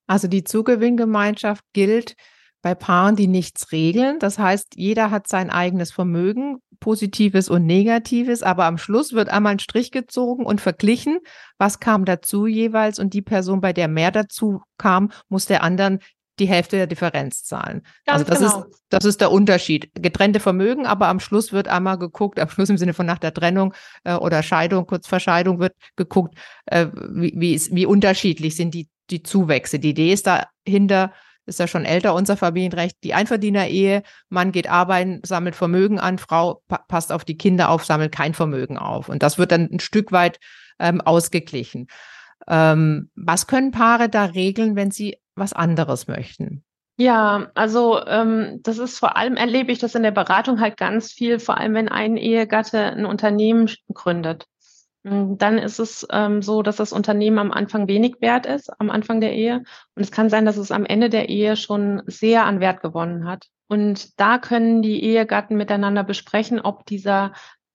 Also 0.06 0.28
die 0.28 0.44
Zugewinngemeinschaft 0.44 1.64
gilt 1.72 2.14
bei 2.60 2.74
Paaren, 2.74 3.16
die 3.16 3.26
nichts 3.26 3.72
regeln. 3.72 4.18
Das 4.18 4.38
heißt, 4.38 4.76
jeder 4.76 5.10
hat 5.10 5.28
sein 5.28 5.50
eigenes 5.50 5.92
Vermögen, 5.92 6.58
positives 6.80 7.48
und 7.48 7.66
negatives, 7.66 8.42
aber 8.42 8.64
am 8.64 8.78
Schluss 8.78 9.12
wird 9.12 9.28
einmal 9.28 9.52
ein 9.52 9.58
Strich 9.58 9.90
gezogen 9.90 10.44
und 10.44 10.60
verglichen, 10.60 11.18
was 11.58 11.78
kam 11.78 12.04
dazu 12.04 12.46
jeweils 12.46 12.98
und 12.98 13.14
die 13.14 13.22
Person, 13.22 13.60
bei 13.60 13.72
der 13.72 13.88
mehr 13.88 14.10
dazu 14.10 14.62
kam, 14.78 15.10
muss 15.28 15.46
der 15.46 15.62
anderen 15.62 16.00
die 16.38 16.46
Hälfte 16.46 16.76
der 16.76 16.86
Differenz 16.86 17.44
zahlen. 17.44 17.82
Ganz 18.06 18.20
also 18.20 18.24
das 18.24 18.38
genau. 18.38 18.64
ist 18.64 18.84
das 18.88 19.04
ist 19.04 19.20
der 19.20 19.30
Unterschied. 19.30 19.90
Getrennte 19.94 20.40
Vermögen, 20.40 20.86
aber 20.86 21.08
am 21.08 21.20
Schluss 21.20 21.52
wird 21.52 21.68
einmal 21.68 21.98
geguckt, 21.98 22.40
am 22.40 22.48
Schluss 22.48 22.70
im 22.70 22.78
Sinne 22.78 22.94
von 22.94 23.06
nach 23.06 23.18
der 23.18 23.34
Trennung 23.34 23.74
äh, 24.04 24.14
oder 24.14 24.42
Scheidung, 24.42 24.86
kurz 24.86 25.06
vor 25.06 25.20
Scheidung 25.20 25.58
wird 25.60 25.74
geguckt, 25.96 26.36
äh, 26.66 26.86
wie, 26.92 27.32
wie, 27.36 27.54
ist, 27.54 27.74
wie 27.74 27.86
unterschiedlich 27.86 28.56
sind 28.56 28.74
die 28.74 28.88
die 29.10 29.22
Zuwächse. 29.22 29.78
Die 29.78 29.90
Idee 29.90 30.12
ist 30.12 30.26
dahinter, 30.26 31.12
ist 31.46 31.58
ja 31.58 31.66
schon 31.66 31.84
älter, 31.84 32.14
unser 32.14 32.36
Familienrecht, 32.36 32.96
die 33.04 33.14
Einverdiener-Ehe, 33.14 34.02
Mann 34.28 34.52
geht 34.52 34.68
arbeiten, 34.68 35.20
sammelt 35.24 35.54
Vermögen 35.54 36.00
an, 36.00 36.18
Frau 36.18 36.62
pa 36.68 36.78
passt 36.78 37.12
auf 37.12 37.24
die 37.24 37.36
Kinder 37.36 37.68
auf, 37.68 37.84
sammelt 37.84 38.12
kein 38.12 38.34
Vermögen 38.34 38.78
auf. 38.78 39.08
Und 39.08 39.22
das 39.22 39.38
wird 39.38 39.52
dann 39.52 39.68
ein 39.70 39.80
Stück 39.80 40.12
weit 40.12 40.38
ähm, 40.78 41.00
ausgeglichen. 41.00 41.88
Ähm, 42.48 43.10
was 43.14 43.46
können 43.46 43.72
Paare 43.72 44.08
da 44.08 44.24
regeln, 44.24 44.76
wenn 44.76 44.90
sie 44.90 45.18
was 45.34 45.52
anderes 45.52 46.06
möchten? 46.06 46.64
Ja, 46.96 47.50
also 47.54 48.04
ähm, 48.06 48.60
das 48.62 48.78
ist 48.78 48.98
vor 48.98 49.16
allem, 49.16 49.36
erlebe 49.36 49.72
ich 49.72 49.80
das 49.80 49.96
in 49.96 50.04
der 50.04 50.12
Beratung 50.12 50.60
halt 50.60 50.76
ganz 50.76 51.12
viel, 51.12 51.40
vor 51.40 51.58
allem 51.58 51.74
wenn 51.74 51.88
ein 51.88 52.16
Ehegatte 52.16 52.78
ein 52.78 53.04
Unternehmen 53.04 53.68
gründet. 53.92 54.46
Hm, 55.04 55.36
dann 55.36 55.58
ist 55.58 55.80
es 55.80 56.06
ähm, 56.10 56.40
so, 56.40 56.62
dass 56.62 56.76
das 56.76 56.92
Unternehmen 56.92 57.38
am 57.38 57.52
Anfang 57.52 57.88
wenig 57.88 58.20
wert 58.20 58.46
ist, 58.46 58.70
am 58.80 58.90
Anfang 58.90 59.20
der 59.20 59.34
Ehe. 59.34 59.64
Und 59.94 60.02
es 60.02 60.10
kann 60.10 60.30
sein, 60.30 60.46
dass 60.46 60.56
es 60.56 60.70
am 60.70 60.86
Ende 60.86 61.10
der 61.10 61.28
Ehe 61.28 61.56
schon 61.56 62.02
sehr 62.06 62.44
an 62.46 62.60
Wert 62.60 62.80
gewonnen 62.80 63.26
hat. 63.26 63.48
Und 63.68 64.18
da 64.20 64.38
können 64.38 64.82
die 64.82 65.02
Ehegatten 65.02 65.56
miteinander 65.56 66.04
besprechen, 66.04 66.60
ob 66.60 66.86
dieser 66.86 67.32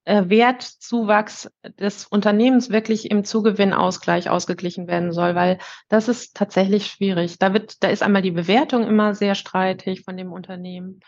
Wertzuwachs 0.10 1.52
des 1.80 2.06
Unternehmens 2.06 2.70
wirklich 2.70 3.12
im 3.12 3.24
Zugewinnausgleich 3.24 4.30
ausgeglichen 4.30 4.88
werden 4.88 5.12
soll, 5.12 5.36
weil 5.36 5.60
das 5.88 6.08
ist 6.08 6.36
tatsächlich 6.36 6.88
schwierig. 6.88 7.38
Da 7.38 7.54
wird, 7.54 7.84
da 7.84 7.90
ist 7.90 8.02
einmal 8.02 8.24
die 8.24 8.32
Bewertung 8.32 8.88
immer 8.88 9.14
sehr 9.14 9.36
streitig 9.36 10.02
von 10.02 10.18
dem 10.18 10.32
Unternehmen. 10.32 11.02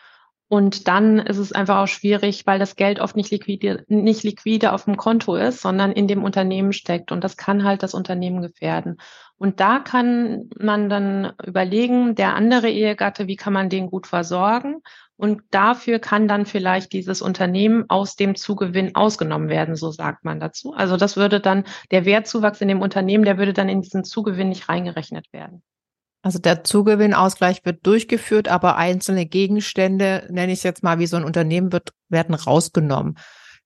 Und 0.51 0.89
dann 0.89 1.17
ist 1.17 1.37
es 1.37 1.53
einfach 1.53 1.77
auch 1.77 1.87
schwierig, 1.87 2.45
weil 2.45 2.59
das 2.59 2.75
Geld 2.75 2.99
oft 2.99 3.15
nicht 3.15 3.31
liquide, 3.31 3.85
nicht 3.87 4.23
liquide 4.23 4.73
auf 4.73 4.83
dem 4.83 4.97
Konto 4.97 5.37
ist, 5.37 5.61
sondern 5.61 5.93
in 5.93 6.09
dem 6.09 6.25
Unternehmen 6.25 6.73
steckt. 6.73 7.13
Und 7.13 7.23
das 7.23 7.37
kann 7.37 7.63
halt 7.63 7.83
das 7.83 7.93
Unternehmen 7.93 8.41
gefährden. 8.41 8.97
Und 9.37 9.61
da 9.61 9.79
kann 9.79 10.49
man 10.59 10.89
dann 10.89 11.31
überlegen, 11.41 12.15
der 12.15 12.35
andere 12.35 12.69
Ehegatte, 12.69 13.27
wie 13.27 13.37
kann 13.37 13.53
man 13.53 13.69
den 13.69 13.89
gut 13.89 14.07
versorgen? 14.07 14.81
Und 15.15 15.41
dafür 15.51 15.99
kann 15.99 16.27
dann 16.27 16.45
vielleicht 16.45 16.91
dieses 16.91 17.21
Unternehmen 17.21 17.85
aus 17.87 18.17
dem 18.17 18.35
Zugewinn 18.35 18.93
ausgenommen 18.93 19.47
werden, 19.47 19.77
so 19.77 19.89
sagt 19.89 20.25
man 20.25 20.41
dazu. 20.41 20.73
Also 20.73 20.97
das 20.97 21.15
würde 21.15 21.39
dann, 21.39 21.63
der 21.91 22.03
Wertzuwachs 22.03 22.59
in 22.59 22.67
dem 22.67 22.81
Unternehmen, 22.81 23.23
der 23.23 23.37
würde 23.37 23.53
dann 23.53 23.69
in 23.69 23.81
diesen 23.81 24.03
Zugewinn 24.03 24.49
nicht 24.49 24.67
reingerechnet 24.67 25.31
werden. 25.31 25.63
Also 26.21 26.37
der 26.37 26.63
Zugewinnausgleich 26.63 27.65
wird 27.65 27.85
durchgeführt, 27.85 28.47
aber 28.47 28.77
einzelne 28.77 29.25
Gegenstände, 29.25 30.27
nenne 30.29 30.51
ich 30.51 30.59
es 30.59 30.63
jetzt 30.63 30.83
mal, 30.83 30.99
wie 30.99 31.07
so 31.07 31.17
ein 31.17 31.23
Unternehmen 31.23 31.71
wird, 31.71 31.93
werden 32.09 32.35
rausgenommen. 32.35 33.17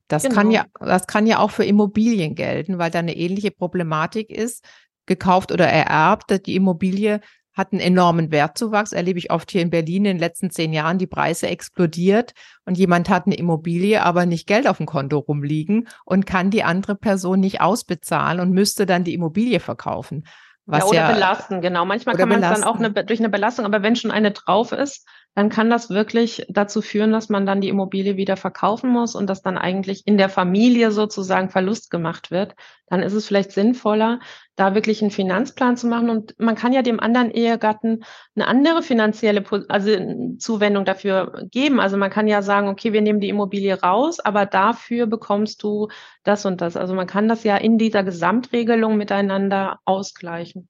Das 0.08 0.24
genau. 0.24 0.36
kann 0.36 0.52
ja, 0.52 0.66
das 0.80 1.08
kann 1.08 1.28
ja 1.28 1.40
auch 1.40 1.52
für 1.52 1.66
Immobilien 1.66 2.36
gelten, 2.36 2.78
weil 2.78 2.92
da 2.92 3.00
eine 3.00 3.18
ähnliche 3.18 3.52
Problematik 3.52 4.30
ist. 4.30 4.64
Gekauft 5.08 5.52
oder 5.52 5.68
ererbt, 5.68 6.46
die 6.48 6.56
Immobilie 6.56 7.22
hat 7.56 7.72
einen 7.72 7.82
enormen 7.82 8.32
Wertzuwachs, 8.32 8.92
erlebe 8.92 9.18
ich 9.18 9.32
oft 9.32 9.50
hier 9.50 9.62
in 9.62 9.70
Berlin 9.70 10.06
in 10.06 10.16
den 10.16 10.20
letzten 10.20 10.50
zehn 10.50 10.74
Jahren, 10.74 10.98
die 10.98 11.08
Preise 11.08 11.48
explodiert 11.48 12.34
und 12.66 12.78
jemand 12.78 13.08
hat 13.08 13.28
eine 13.28 13.36
Immobilie, 13.36 14.04
aber 14.04 14.26
nicht 14.26 14.46
Geld 14.46 14.68
auf 14.68 14.78
dem 14.78 14.86
Konto 14.86 15.20
rumliegen 15.20 15.88
und 16.04 16.26
kann 16.26 16.52
die 16.52 16.64
andere 16.64 16.96
Person 16.96 17.40
nicht 17.40 17.62
ausbezahlen 17.62 18.42
und 18.42 18.52
müsste 18.52 18.86
dann 18.86 19.06
die 19.06 19.14
Immobilie 19.14 19.62
verkaufen. 19.62 20.26
Was 20.66 20.80
ja, 20.80 20.86
oder 20.86 20.98
ja, 20.98 21.12
belasten, 21.12 21.62
genau. 21.62 21.86
Manchmal 21.86 22.16
kann 22.16 22.30
man 22.30 22.44
es 22.44 22.50
dann 22.50 22.64
auch 22.64 22.78
eine, 22.78 22.92
durch 22.92 23.20
eine 23.20 23.30
Belastung, 23.30 23.66
aber 23.66 23.84
wenn 23.84 23.96
schon 23.96 24.12
eine 24.12 24.32
drauf 24.32 24.72
ist, 24.72 25.08
dann 25.36 25.50
kann 25.50 25.70
das 25.70 25.90
wirklich 25.90 26.46
dazu 26.48 26.82
führen, 26.82 27.12
dass 27.12 27.28
man 27.28 27.46
dann 27.46 27.60
die 27.60 27.68
Immobilie 27.68 28.16
wieder 28.16 28.38
verkaufen 28.38 28.90
muss 28.90 29.16
und 29.16 29.30
dass 29.30 29.42
dann 29.42 29.58
eigentlich 29.58 30.08
in 30.08 30.18
der 30.18 30.30
Familie 30.30 30.92
sozusagen 30.92 31.50
Verlust 31.50 31.92
gemacht 31.92 32.32
wird. 32.32 32.56
Dann 32.88 33.02
ist 33.02 33.12
es 33.12 33.28
vielleicht 33.28 33.52
sinnvoller, 33.52 34.22
da 34.56 34.76
wirklich 34.76 35.02
einen 35.02 35.12
Finanzplan 35.12 35.76
zu 35.76 35.88
machen. 35.88 36.10
Und 36.10 36.40
man 36.40 36.56
kann 36.56 36.72
ja 36.72 36.82
dem 36.82 37.02
anderen 37.02 37.32
Ehegatten 37.32 38.06
eine 38.36 38.48
andere 38.48 38.82
finanzielle 38.82 39.44
also 39.68 39.92
Zuwendung 40.40 40.86
dafür 40.86 41.46
geben. 41.52 41.82
Also 41.82 41.98
man 41.98 42.12
kann 42.12 42.30
ja 42.30 42.42
sagen, 42.42 42.70
okay, 42.70 42.94
wir 42.94 43.02
nehmen 43.02 43.20
die 43.20 43.30
Immobilie 43.30 43.78
raus, 43.82 44.22
aber 44.22 44.46
dafür 44.46 45.06
bekommst 45.06 45.62
du 45.64 45.90
das 46.24 46.46
und 46.46 46.62
das. 46.62 46.78
Also 46.78 46.94
man 46.94 47.08
kann 47.08 47.28
das 47.28 47.44
ja 47.44 47.58
in 47.58 47.78
dieser 47.78 48.04
Gesamtregelung 48.04 48.96
miteinander 48.96 49.80
ausgleichen. 49.84 50.70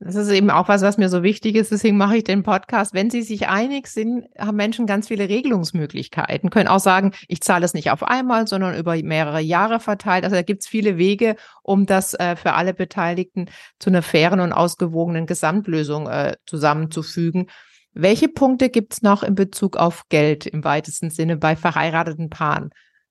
Das 0.00 0.16
ist 0.16 0.30
eben 0.30 0.50
auch 0.50 0.68
was, 0.68 0.82
was 0.82 0.98
mir 0.98 1.08
so 1.08 1.22
wichtig 1.22 1.54
ist. 1.54 1.70
Deswegen 1.70 1.96
mache 1.96 2.16
ich 2.18 2.24
den 2.24 2.42
Podcast. 2.42 2.94
Wenn 2.94 3.10
Sie 3.10 3.22
sich 3.22 3.48
einig 3.48 3.86
sind, 3.86 4.26
haben 4.38 4.56
Menschen 4.56 4.86
ganz 4.86 5.08
viele 5.08 5.28
Regelungsmöglichkeiten. 5.28 6.50
Können 6.50 6.68
auch 6.68 6.80
sagen, 6.80 7.12
ich 7.28 7.40
zahle 7.40 7.64
es 7.64 7.74
nicht 7.74 7.90
auf 7.90 8.02
einmal, 8.02 8.46
sondern 8.46 8.76
über 8.76 8.96
mehrere 9.02 9.40
Jahre 9.40 9.80
verteilt. 9.80 10.24
Also 10.24 10.36
da 10.36 10.42
gibt 10.42 10.62
es 10.62 10.68
viele 10.68 10.98
Wege, 10.98 11.36
um 11.62 11.86
das 11.86 12.12
äh, 12.14 12.36
für 12.36 12.54
alle 12.54 12.74
Beteiligten 12.74 13.46
zu 13.78 13.90
einer 13.90 14.02
fairen 14.02 14.40
und 14.40 14.52
ausgewogenen 14.52 15.26
Gesamtlösung 15.26 16.08
äh, 16.08 16.34
zusammenzufügen. 16.44 17.46
Welche 17.92 18.28
Punkte 18.28 18.70
gibt 18.70 18.94
es 18.94 19.02
noch 19.02 19.22
in 19.22 19.36
Bezug 19.36 19.76
auf 19.76 20.08
Geld 20.08 20.46
im 20.46 20.64
weitesten 20.64 21.10
Sinne 21.10 21.36
bei 21.36 21.54
verheirateten 21.54 22.28
Paaren? 22.28 22.70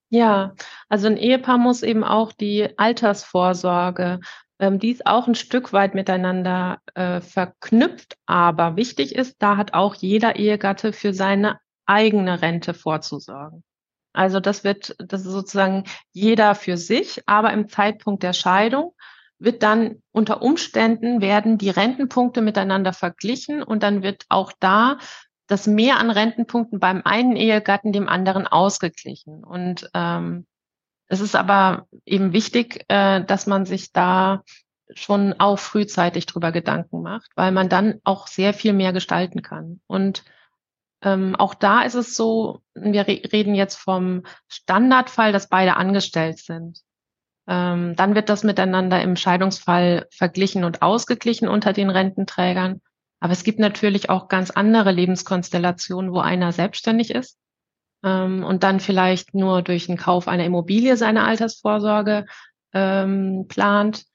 Ja, 0.10 0.54
also 0.90 1.08
ein 1.08 1.18
Ehepaar 1.18 1.58
muss 1.58 1.82
eben 1.82 2.04
auch 2.04 2.34
die 2.34 2.78
Altersvorsorge 2.78 4.20
ähm, 4.64 4.80
die 4.80 4.92
ist 4.92 5.06
auch 5.06 5.28
ein 5.28 5.36
Stück 5.36 5.74
weit 5.74 5.94
miteinander 5.94 6.80
äh, 6.96 7.20
verknüpft. 7.22 8.16
Aber 8.26 8.76
wichtig 8.78 9.14
ist, 9.16 9.36
da 9.40 9.58
hat 9.58 9.74
auch 9.74 9.96
jeder 9.96 10.38
Ehegatte 10.38 10.94
für 10.94 11.14
seine 11.14 11.60
eigene 11.86 12.42
Rente 12.42 12.74
vorzusorgen. 12.74 13.64
Also 14.14 14.40
das 14.40 14.64
wird, 14.64 14.96
das 15.00 15.22
ist 15.22 15.32
sozusagen 15.32 15.84
jeder 16.12 16.56
für 16.56 16.78
sich, 16.78 17.22
aber 17.26 17.52
im 17.52 17.68
Zeitpunkt 17.68 18.24
der 18.24 18.34
Scheidung 18.34 18.94
wird 19.40 19.64
dann 19.64 20.02
unter 20.12 20.42
Umständen 20.42 21.20
werden 21.20 21.58
die 21.58 21.72
Rentenpunkte 21.72 22.42
miteinander 22.42 22.94
verglichen 22.94 23.64
und 23.64 23.84
dann 23.84 24.04
wird 24.04 24.24
auch 24.30 24.54
da 24.60 24.98
das 25.48 25.68
Mehr 25.68 25.98
an 25.98 26.10
Rentenpunkten 26.10 26.80
beim 26.80 27.02
einen 27.04 27.36
Ehegatten 27.36 27.92
dem 27.92 28.08
anderen 28.08 28.48
ausgeglichen. 28.48 29.44
Und 29.44 29.90
ähm, 29.94 30.46
es 31.08 31.22
ist 31.22 31.36
aber 31.36 31.88
eben 32.06 32.34
wichtig, 32.34 32.86
äh, 32.88 33.24
dass 33.24 33.48
man 33.48 33.66
sich 33.66 33.92
da 33.92 34.44
schon 34.96 35.34
auch 35.40 35.60
frühzeitig 35.60 36.26
drüber 36.26 36.52
Gedanken 36.52 37.02
macht, 37.02 37.32
weil 37.36 37.52
man 37.52 37.70
dann 37.70 38.00
auch 38.04 38.28
sehr 38.28 38.54
viel 38.54 38.74
mehr 38.74 38.94
gestalten 38.94 39.42
kann. 39.42 39.82
Und 39.88 40.24
ähm, 41.02 41.36
auch 41.36 41.54
da 41.54 41.82
ist 41.82 41.96
es 41.96 42.16
so, 42.16 42.62
wir 42.74 43.08
re 43.08 43.22
reden 43.32 43.56
jetzt 43.56 43.76
vom 43.76 44.24
Standardfall, 44.48 45.32
dass 45.32 45.50
beide 45.50 45.76
angestellt 45.78 46.40
sind. 46.40 46.80
Ähm, 47.48 47.96
dann 47.96 48.16
wird 48.16 48.30
das 48.30 48.44
miteinander 48.44 49.02
im 49.02 49.16
Scheidungsfall 49.16 50.08
verglichen 50.12 50.64
und 50.64 50.82
ausgeglichen 50.82 51.48
unter 51.48 51.74
den 51.74 51.90
Rententrägern. 51.90 52.82
Aber 53.20 53.34
es 53.34 53.44
gibt 53.44 53.60
natürlich 53.60 54.10
auch 54.10 54.28
ganz 54.28 54.52
andere 54.52 54.92
Lebenskonstellationen, 54.92 56.12
wo 56.12 56.20
einer 56.20 56.52
selbstständig 56.52 57.12
ist 57.12 57.38
ähm, 58.04 58.44
und 58.44 58.64
dann 58.64 58.80
vielleicht 58.80 59.34
nur 59.34 59.62
durch 59.62 59.88
den 59.88 59.98
Kauf 59.98 60.28
einer 60.28 60.46
Immobilie 60.46 60.98
seine 60.98 61.24
Altersvorsorge 61.24 62.26
ähm, 62.74 63.46
plant 63.48 64.06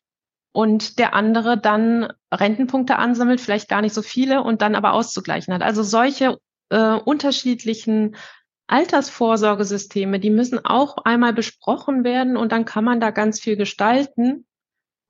und 0.53 0.99
der 0.99 1.15
andere 1.15 1.59
dann 1.59 2.13
Rentenpunkte 2.33 2.97
ansammelt, 2.97 3.41
vielleicht 3.41 3.69
gar 3.69 3.81
nicht 3.81 3.95
so 3.95 4.03
viele 4.03 4.43
und 4.43 4.63
dann 4.63 4.75
aber 4.75 4.93
auszugleichen 4.93 5.55
hat. 5.55 5.63
Also 5.63 5.83
solche 5.83 6.39
äh, 6.71 6.95
unterschiedlichen 6.95 8.17
Altersvorsorgesysteme, 8.67 10.21
die 10.21 10.31
müssen 10.31 10.65
auch 10.65 10.99
einmal 10.99 11.33
besprochen 11.33 12.05
werden 12.05 12.37
und 12.37 12.53
dann 12.53 12.67
kann 12.67 12.85
man 12.85 13.01
da 13.01 13.11
ganz 13.11 13.41
viel 13.41 13.57
gestalten. 13.57 14.47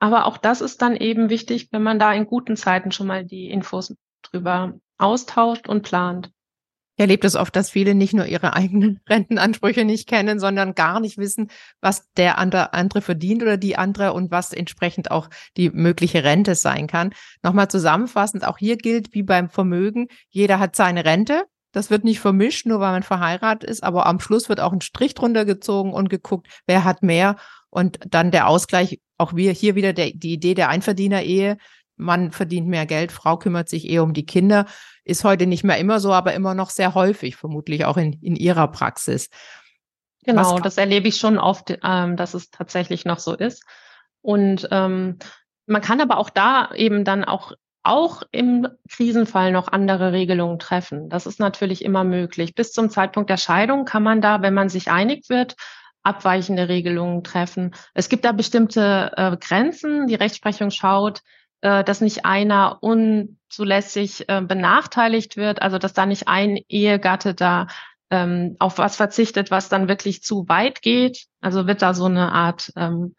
Aber 0.00 0.26
auch 0.26 0.36
das 0.36 0.60
ist 0.60 0.80
dann 0.80 0.94
eben 0.94 1.28
wichtig, 1.28 1.68
wenn 1.72 1.82
man 1.82 1.98
da 1.98 2.12
in 2.12 2.26
guten 2.26 2.56
Zeiten 2.56 2.92
schon 2.92 3.08
mal 3.08 3.24
die 3.24 3.50
Infos 3.50 3.94
drüber 4.22 4.74
austauscht 4.96 5.68
und 5.68 5.82
plant. 5.82 6.30
Ich 6.98 7.00
erlebe 7.00 7.22
das 7.22 7.36
oft, 7.36 7.54
dass 7.54 7.70
viele 7.70 7.94
nicht 7.94 8.12
nur 8.12 8.26
ihre 8.26 8.54
eigenen 8.54 8.98
Rentenansprüche 9.08 9.84
nicht 9.84 10.08
kennen, 10.08 10.40
sondern 10.40 10.74
gar 10.74 10.98
nicht 10.98 11.16
wissen, 11.16 11.48
was 11.80 12.10
der 12.16 12.38
andere 12.38 13.02
verdient 13.02 13.40
oder 13.40 13.56
die 13.56 13.76
andere 13.76 14.12
und 14.12 14.32
was 14.32 14.52
entsprechend 14.52 15.12
auch 15.12 15.30
die 15.56 15.70
mögliche 15.70 16.24
Rente 16.24 16.56
sein 16.56 16.88
kann. 16.88 17.14
Nochmal 17.44 17.68
zusammenfassend, 17.68 18.44
auch 18.44 18.58
hier 18.58 18.76
gilt 18.76 19.14
wie 19.14 19.22
beim 19.22 19.48
Vermögen, 19.48 20.08
jeder 20.28 20.58
hat 20.58 20.74
seine 20.74 21.04
Rente. 21.04 21.44
Das 21.70 21.88
wird 21.88 22.02
nicht 22.02 22.18
vermischt, 22.18 22.66
nur 22.66 22.80
weil 22.80 22.90
man 22.90 23.04
verheiratet 23.04 23.70
ist, 23.70 23.84
aber 23.84 24.06
am 24.06 24.18
Schluss 24.18 24.48
wird 24.48 24.58
auch 24.58 24.72
ein 24.72 24.80
Strich 24.80 25.14
drunter 25.14 25.44
gezogen 25.44 25.92
und 25.92 26.10
geguckt, 26.10 26.48
wer 26.66 26.82
hat 26.82 27.04
mehr 27.04 27.36
und 27.70 28.00
dann 28.08 28.32
der 28.32 28.48
Ausgleich, 28.48 29.00
auch 29.18 29.36
wir 29.36 29.52
hier 29.52 29.76
wieder 29.76 29.92
der, 29.92 30.10
die 30.12 30.32
Idee 30.32 30.54
der 30.54 30.68
Einverdiener-Ehe. 30.68 31.58
Mann 31.98 32.32
verdient 32.32 32.68
mehr 32.68 32.86
Geld, 32.86 33.12
Frau 33.12 33.36
kümmert 33.36 33.68
sich 33.68 33.88
eher 33.88 34.02
um 34.02 34.14
die 34.14 34.26
Kinder. 34.26 34.66
Ist 35.04 35.24
heute 35.24 35.46
nicht 35.46 35.64
mehr 35.64 35.78
immer 35.78 36.00
so, 36.00 36.12
aber 36.12 36.34
immer 36.34 36.54
noch 36.54 36.70
sehr 36.70 36.94
häufig, 36.94 37.36
vermutlich 37.36 37.84
auch 37.84 37.96
in, 37.96 38.14
in 38.22 38.36
Ihrer 38.36 38.68
Praxis. 38.68 39.30
Genau, 40.24 40.54
Was, 40.54 40.62
das 40.62 40.78
erlebe 40.78 41.08
ich 41.08 41.16
schon 41.16 41.38
oft, 41.38 41.78
ähm, 41.82 42.16
dass 42.16 42.34
es 42.34 42.50
tatsächlich 42.50 43.04
noch 43.04 43.18
so 43.18 43.34
ist. 43.34 43.64
Und 44.20 44.68
ähm, 44.70 45.18
man 45.66 45.82
kann 45.82 46.00
aber 46.00 46.18
auch 46.18 46.30
da 46.30 46.70
eben 46.74 47.04
dann 47.04 47.24
auch 47.24 47.52
auch 47.82 48.22
im 48.32 48.68
Krisenfall 48.90 49.50
noch 49.50 49.68
andere 49.68 50.12
Regelungen 50.12 50.58
treffen. 50.58 51.08
Das 51.08 51.26
ist 51.26 51.40
natürlich 51.40 51.82
immer 51.82 52.04
möglich. 52.04 52.54
Bis 52.54 52.72
zum 52.72 52.90
Zeitpunkt 52.90 53.30
der 53.30 53.38
Scheidung 53.38 53.86
kann 53.86 54.02
man 54.02 54.20
da, 54.20 54.42
wenn 54.42 54.52
man 54.52 54.68
sich 54.68 54.90
einig 54.90 55.30
wird, 55.30 55.56
abweichende 56.02 56.68
Regelungen 56.68 57.24
treffen. 57.24 57.74
Es 57.94 58.08
gibt 58.08 58.24
da 58.24 58.32
bestimmte 58.32 59.12
äh, 59.16 59.36
Grenzen. 59.38 60.06
Die 60.06 60.14
Rechtsprechung 60.14 60.70
schaut, 60.70 61.22
äh, 61.60 61.84
dass 61.84 62.00
nicht 62.00 62.24
einer 62.24 62.82
un 62.82 63.38
unzulässig 63.48 64.28
äh, 64.28 64.42
benachteiligt 64.42 65.36
wird, 65.36 65.62
also 65.62 65.78
dass 65.78 65.94
da 65.94 66.06
nicht 66.06 66.28
ein 66.28 66.58
Ehegatte 66.68 67.34
da 67.34 67.66
ähm, 68.10 68.56
auf 68.58 68.78
was 68.78 68.96
verzichtet, 68.96 69.50
was 69.50 69.68
dann 69.68 69.88
wirklich 69.88 70.22
zu 70.22 70.48
weit 70.48 70.82
geht. 70.82 71.26
Also 71.40 71.66
wird 71.66 71.82
da 71.82 71.94
so 71.94 72.04
eine 72.04 72.32
Art 72.32 72.72
ähm, 72.76 73.14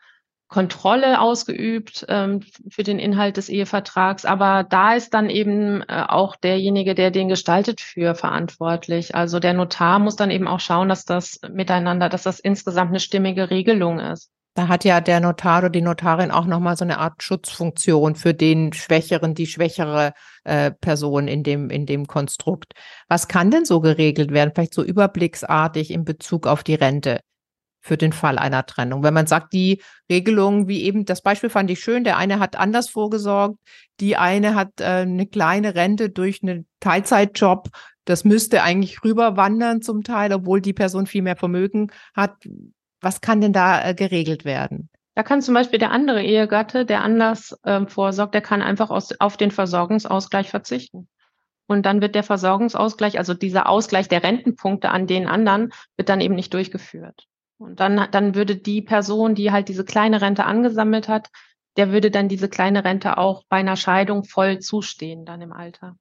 Kontrolle 0.48 1.20
ausgeübt 1.20 2.06
ähm, 2.10 2.42
für 2.70 2.82
den 2.84 2.98
Inhalt 2.98 3.38
des 3.38 3.50
Ehevertrags. 3.50 4.26
Aber 4.26 4.64
da 4.64 4.94
ist 4.94 5.14
dann 5.14 5.30
eben 5.30 5.84
äh, 5.84 6.06
auch 6.08 6.36
derjenige, 6.36 6.96
der 6.96 7.12
den 7.12 7.28
gestaltet, 7.28 7.82
für 7.82 8.16
verantwortlich. 8.16 9.14
Also 9.14 9.40
der 9.40 9.54
Notar 9.54 10.00
muss 10.00 10.16
dann 10.16 10.32
eben 10.32 10.48
auch 10.48 10.60
schauen, 10.60 10.90
dass 10.90 11.06
das 11.06 11.40
miteinander, 11.52 12.10
dass 12.10 12.24
das 12.24 12.40
insgesamt 12.40 12.90
eine 12.90 13.00
stimmige 13.00 13.50
Regelung 13.52 14.00
ist. 14.00 14.32
Da 14.56 14.68
hat 14.68 14.84
ja 14.84 15.00
der 15.00 15.20
Notar 15.20 15.60
oder 15.60 15.70
die 15.70 15.82
Notarin 15.82 16.32
auch 16.32 16.46
nochmal 16.46 16.76
so 16.76 16.84
eine 16.84 16.98
Art 16.98 17.24
Schutzfunktion 17.24 18.16
für 18.16 18.34
den 18.34 18.74
Schwächeren, 18.74 19.34
die 19.34 19.48
schwächere 19.48 20.14
äh, 20.44 20.72
Person 20.72 21.28
in 21.28 21.44
dem, 21.44 21.70
in 21.70 21.86
dem 21.86 22.08
Konstrukt. 22.08 22.74
Was 23.08 23.28
kann 23.28 23.52
denn 23.52 23.66
so 23.66 23.80
geregelt 23.80 24.32
werden? 24.32 24.52
Vielleicht 24.54 24.74
so 24.74 24.84
überblicksartig 24.84 25.92
in 25.92 26.04
Bezug 26.04 26.48
auf 26.48 26.64
die 26.64 26.76
Rente? 26.76 27.22
für 27.82 27.98
den 27.98 28.12
Fall 28.12 28.38
einer 28.38 28.66
Trennung. 28.66 29.04
Wenn 29.04 29.14
man 29.14 29.28
sagt, 29.28 29.54
die 29.54 29.82
Regelung, 30.10 30.68
wie 30.68 30.84
eben 30.84 31.06
das 31.06 31.22
Beispiel 31.22 31.50
fand 31.50 31.72
ich 31.72 31.80
schön, 31.80 32.04
der 32.04 32.18
eine 32.18 32.40
hat 32.40 32.56
anders 32.58 32.90
vorgesorgt, 32.90 33.58
die 34.00 34.18
eine 34.18 34.56
hat 34.56 34.82
äh, 34.82 34.84
eine 34.84 35.28
kleine 35.28 35.76
Rente 35.76 36.10
durch 36.10 36.44
einen 36.44 36.68
Teilzeitjob, 36.82 37.70
das 38.06 38.26
müsste 38.26 38.64
eigentlich 38.64 39.04
rüberwandern 39.04 39.82
zum 39.82 40.04
Teil, 40.04 40.34
obwohl 40.34 40.62
die 40.62 40.74
Person 40.74 41.06
viel 41.06 41.22
mehr 41.22 41.36
Vermögen 41.36 41.92
hat. 42.16 42.36
Was 43.02 43.22
kann 43.22 43.42
denn 43.42 43.54
da 43.54 43.84
äh, 43.84 43.94
geregelt 43.94 44.46
werden? 44.46 44.90
Da 45.16 45.24
kann 45.24 45.42
zum 45.42 45.54
Beispiel 45.54 45.80
der 45.80 45.92
andere 45.92 46.24
Ehegatte, 46.24 46.86
der 46.86 47.04
anders 47.04 47.58
ähm, 47.66 47.88
vorsorgt, 47.88 48.34
der 48.34 48.42
kann 48.42 48.62
einfach 48.62 48.90
aus, 48.90 49.12
auf 49.20 49.38
den 49.38 49.52
Versorgungsausgleich 49.52 50.50
verzichten. 50.50 51.10
Und 51.68 51.86
dann 51.86 52.02
wird 52.02 52.16
der 52.16 52.24
Versorgungsausgleich, 52.24 53.18
also 53.18 53.34
dieser 53.34 53.70
Ausgleich 53.70 54.08
der 54.08 54.24
Rentenpunkte 54.24 54.90
an 54.90 55.08
den 55.08 55.28
anderen, 55.28 55.72
wird 55.98 56.10
dann 56.10 56.22
eben 56.22 56.36
nicht 56.36 56.54
durchgeführt. 56.54 57.28
Und 57.60 57.80
dann, 57.80 58.08
dann 58.12 58.34
würde 58.34 58.56
die 58.56 58.82
Person, 58.82 59.36
die 59.36 59.52
halt 59.52 59.68
diese 59.68 59.84
kleine 59.84 60.22
Rente 60.22 60.46
angesammelt 60.46 61.10
hat, 61.10 61.30
der 61.78 61.92
würde 61.92 62.12
dann 62.12 62.28
diese 62.28 62.50
kleine 62.50 62.84
Rente 62.84 63.18
auch 63.18 63.44
bei 63.50 63.58
einer 63.58 63.76
Scheidung 63.76 64.24
voll 64.24 64.60
zustehen, 64.60 65.26
dann 65.26 65.42
im 65.42 65.52
Alter. 65.52 65.96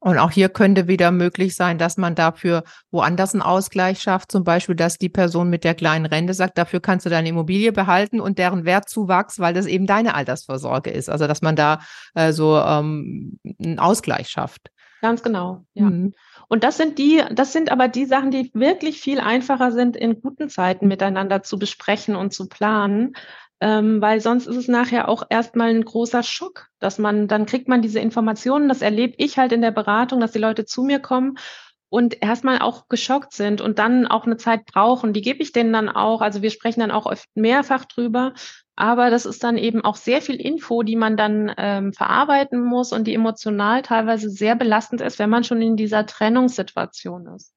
Und 0.00 0.18
auch 0.18 0.30
hier 0.30 0.48
könnte 0.48 0.88
wieder 0.88 1.10
möglich 1.10 1.54
sein, 1.54 1.76
dass 1.76 1.98
man 1.98 2.14
dafür 2.14 2.64
woanders 2.90 3.34
einen 3.34 3.42
Ausgleich 3.42 4.00
schafft. 4.00 4.32
Zum 4.32 4.44
Beispiel, 4.44 4.74
dass 4.74 4.96
die 4.96 5.10
Person 5.10 5.50
mit 5.50 5.62
der 5.62 5.74
kleinen 5.74 6.06
Rente 6.06 6.32
sagt, 6.32 6.56
dafür 6.56 6.80
kannst 6.80 7.04
du 7.04 7.10
deine 7.10 7.28
Immobilie 7.28 7.70
behalten 7.70 8.18
und 8.18 8.38
deren 8.38 8.64
Wertzuwachs, 8.64 9.38
weil 9.40 9.52
das 9.52 9.66
eben 9.66 9.86
deine 9.86 10.14
Altersvorsorge 10.14 10.90
ist. 10.90 11.10
Also, 11.10 11.26
dass 11.26 11.42
man 11.42 11.54
da 11.54 11.80
äh, 12.14 12.32
so 12.32 12.56
ähm, 12.58 13.38
einen 13.62 13.78
Ausgleich 13.78 14.28
schafft. 14.28 14.70
Ganz 15.02 15.22
genau, 15.22 15.64
ja. 15.74 15.84
Mhm. 15.84 16.14
Und 16.48 16.64
das 16.64 16.76
sind 16.76 16.98
die, 16.98 17.22
das 17.30 17.52
sind 17.52 17.70
aber 17.70 17.86
die 17.88 18.06
Sachen, 18.06 18.30
die 18.30 18.50
wirklich 18.54 19.00
viel 19.00 19.20
einfacher 19.20 19.70
sind, 19.70 19.96
in 19.96 20.20
guten 20.20 20.48
Zeiten 20.48 20.88
miteinander 20.88 21.42
zu 21.42 21.58
besprechen 21.58 22.16
und 22.16 22.32
zu 22.32 22.48
planen. 22.48 23.14
Ähm, 23.60 24.00
weil 24.00 24.20
sonst 24.20 24.46
ist 24.46 24.56
es 24.56 24.68
nachher 24.68 25.08
auch 25.08 25.22
erstmal 25.28 25.68
ein 25.68 25.84
großer 25.84 26.22
Schock, 26.22 26.68
dass 26.78 26.98
man, 26.98 27.28
dann 27.28 27.44
kriegt 27.44 27.68
man 27.68 27.82
diese 27.82 28.00
Informationen, 28.00 28.68
das 28.68 28.80
erlebe 28.80 29.14
ich 29.18 29.36
halt 29.36 29.52
in 29.52 29.60
der 29.60 29.70
Beratung, 29.70 30.20
dass 30.20 30.32
die 30.32 30.38
Leute 30.38 30.64
zu 30.64 30.82
mir 30.82 30.98
kommen 30.98 31.36
und 31.90 32.22
erstmal 32.22 32.60
auch 32.60 32.88
geschockt 32.88 33.34
sind 33.34 33.60
und 33.60 33.78
dann 33.78 34.06
auch 34.06 34.24
eine 34.24 34.38
Zeit 34.38 34.64
brauchen. 34.64 35.12
Die 35.12 35.22
gebe 35.22 35.42
ich 35.42 35.52
denen 35.52 35.72
dann 35.72 35.88
auch. 35.88 36.22
Also 36.22 36.40
wir 36.40 36.50
sprechen 36.50 36.80
dann 36.80 36.92
auch 36.92 37.04
oft 37.04 37.28
mehrfach 37.34 37.84
drüber. 37.84 38.32
Aber 38.76 39.10
das 39.10 39.26
ist 39.26 39.44
dann 39.44 39.58
eben 39.58 39.84
auch 39.84 39.96
sehr 39.96 40.22
viel 40.22 40.36
Info, 40.36 40.82
die 40.82 40.96
man 40.96 41.16
dann 41.16 41.52
ähm, 41.58 41.92
verarbeiten 41.92 42.62
muss 42.62 42.92
und 42.92 43.06
die 43.06 43.14
emotional 43.14 43.82
teilweise 43.82 44.30
sehr 44.30 44.56
belastend 44.56 45.02
ist, 45.02 45.18
wenn 45.18 45.28
man 45.28 45.44
schon 45.44 45.60
in 45.60 45.76
dieser 45.76 46.06
Trennungssituation 46.06 47.26
ist. 47.34 47.52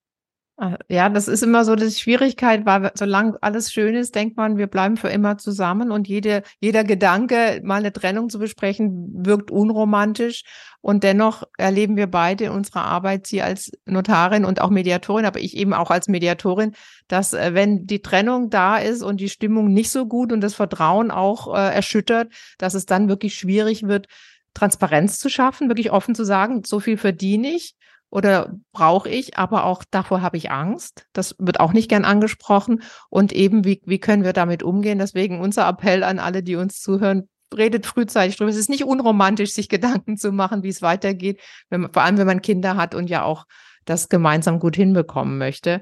Ah, 0.55 0.77
ja, 0.87 1.09
das 1.09 1.27
ist 1.27 1.41
immer 1.41 1.65
so 1.65 1.75
die 1.75 1.89
Schwierigkeit, 1.89 2.63
weil 2.67 2.91
solange 2.93 3.41
alles 3.41 3.73
schön 3.73 3.95
ist, 3.95 4.13
denkt 4.13 4.37
man, 4.37 4.55
wir 4.55 4.67
bleiben 4.67 4.97
für 4.97 5.07
immer 5.07 5.39
zusammen 5.39 5.91
und 5.91 6.07
jede, 6.07 6.43
jeder 6.59 6.83
Gedanke, 6.83 7.59
mal 7.63 7.77
eine 7.77 7.91
Trennung 7.91 8.29
zu 8.29 8.37
besprechen, 8.37 9.25
wirkt 9.25 9.49
unromantisch. 9.49 10.43
Und 10.79 11.03
dennoch 11.03 11.43
erleben 11.57 11.97
wir 11.97 12.05
beide 12.05 12.45
in 12.45 12.51
unserer 12.51 12.85
Arbeit, 12.85 13.25
sie 13.25 13.41
als 13.41 13.71
Notarin 13.85 14.45
und 14.45 14.61
auch 14.61 14.69
Mediatorin, 14.69 15.25
aber 15.25 15.39
ich 15.39 15.57
eben 15.57 15.73
auch 15.73 15.89
als 15.89 16.07
Mediatorin, 16.07 16.73
dass 17.07 17.33
äh, 17.33 17.55
wenn 17.55 17.87
die 17.87 18.03
Trennung 18.03 18.51
da 18.51 18.77
ist 18.77 19.01
und 19.01 19.21
die 19.21 19.29
Stimmung 19.29 19.73
nicht 19.73 19.89
so 19.89 20.05
gut 20.05 20.31
und 20.31 20.41
das 20.41 20.53
Vertrauen 20.53 21.09
auch 21.09 21.55
äh, 21.55 21.73
erschüttert, 21.73 22.31
dass 22.59 22.75
es 22.75 22.85
dann 22.85 23.09
wirklich 23.09 23.33
schwierig 23.33 23.87
wird, 23.87 24.05
Transparenz 24.53 25.17
zu 25.17 25.29
schaffen, 25.29 25.67
wirklich 25.67 25.91
offen 25.91 26.13
zu 26.13 26.25
sagen, 26.25 26.61
so 26.63 26.79
viel 26.79 26.97
verdiene 26.97 27.47
ich 27.47 27.75
oder 28.13 28.53
brauche 28.73 29.09
ich, 29.09 29.39
aber 29.39 29.65
auch 29.65 29.83
davor 29.89 30.21
habe 30.21 30.37
ich 30.37 30.51
Angst. 30.51 31.07
Das 31.13 31.35
wird 31.39 31.59
auch 31.59 31.73
nicht 31.73 31.89
gern 31.89 32.05
angesprochen. 32.05 32.83
Und 33.09 33.33
eben, 33.33 33.65
wie, 33.65 33.81
wie 33.87 33.97
können 33.97 34.23
wir 34.23 34.33
damit 34.33 34.61
umgehen? 34.61 34.99
Deswegen 34.99 35.39
unser 35.39 35.67
Appell 35.67 36.03
an 36.03 36.19
alle, 36.19 36.43
die 36.43 36.55
uns 36.55 36.79
zuhören, 36.79 37.27
redet 37.51 37.87
frühzeitig 37.87 38.37
drüber. 38.37 38.51
Es 38.51 38.55
ist 38.55 38.69
nicht 38.69 38.83
unromantisch, 38.83 39.53
sich 39.53 39.67
Gedanken 39.67 40.15
zu 40.15 40.31
machen, 40.31 40.61
wie 40.61 40.69
es 40.69 40.83
weitergeht, 40.83 41.41
wenn 41.71 41.91
vor 41.91 42.03
allem 42.03 42.19
wenn 42.19 42.27
man 42.27 42.43
Kinder 42.43 42.77
hat 42.77 42.93
und 42.93 43.09
ja 43.09 43.23
auch 43.23 43.45
das 43.83 44.09
gemeinsam 44.09 44.59
gut 44.59 44.75
hinbekommen 44.75 45.39
möchte. 45.39 45.81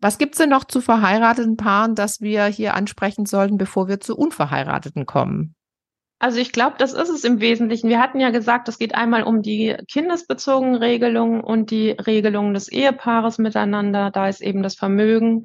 Was 0.00 0.16
gibt's 0.16 0.38
denn 0.38 0.48
noch 0.48 0.64
zu 0.64 0.80
verheirateten 0.80 1.58
Paaren, 1.58 1.94
das 1.94 2.22
wir 2.22 2.46
hier 2.46 2.72
ansprechen 2.72 3.26
sollten, 3.26 3.58
bevor 3.58 3.88
wir 3.88 4.00
zu 4.00 4.16
unverheirateten 4.16 5.04
kommen? 5.04 5.54
Also 6.20 6.38
ich 6.38 6.52
glaube, 6.52 6.76
das 6.78 6.94
ist 6.94 7.10
es 7.10 7.22
im 7.22 7.40
Wesentlichen. 7.40 7.88
Wir 7.88 8.00
hatten 8.00 8.18
ja 8.18 8.30
gesagt, 8.30 8.68
es 8.68 8.78
geht 8.78 8.94
einmal 8.94 9.22
um 9.22 9.40
die 9.40 9.76
kindesbezogenen 9.88 10.74
Regelungen 10.74 11.40
und 11.40 11.70
die 11.70 11.90
Regelungen 11.90 12.54
des 12.54 12.68
Ehepaares 12.68 13.38
miteinander. 13.38 14.10
Da 14.10 14.28
ist 14.28 14.40
eben 14.40 14.64
das 14.64 14.74
Vermögen 14.74 15.44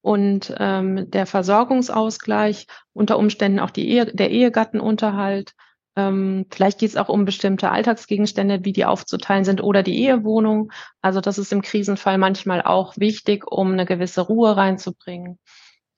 und 0.00 0.54
ähm, 0.58 1.10
der 1.10 1.26
Versorgungsausgleich, 1.26 2.66
unter 2.94 3.18
Umständen 3.18 3.58
auch 3.58 3.70
die 3.70 3.88
Ehe, 3.88 4.06
der 4.06 4.30
Ehegattenunterhalt. 4.30 5.52
Ähm, 5.96 6.46
vielleicht 6.50 6.80
geht 6.80 6.90
es 6.90 6.96
auch 6.96 7.08
um 7.10 7.26
bestimmte 7.26 7.70
Alltagsgegenstände, 7.70 8.64
wie 8.64 8.72
die 8.72 8.86
aufzuteilen 8.86 9.44
sind 9.44 9.62
oder 9.62 9.82
die 9.82 9.98
Ehewohnung. 10.02 10.72
Also 11.02 11.20
das 11.20 11.38
ist 11.38 11.52
im 11.52 11.62
Krisenfall 11.62 12.16
manchmal 12.16 12.62
auch 12.62 12.96
wichtig, 12.96 13.50
um 13.50 13.72
eine 13.72 13.84
gewisse 13.84 14.22
Ruhe 14.22 14.56
reinzubringen. 14.56 15.38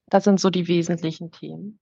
Das 0.09 0.25
sind 0.25 0.41
so 0.41 0.51
die 0.51 0.69
wesentlichen 0.69 1.31
Themen. 1.31 1.79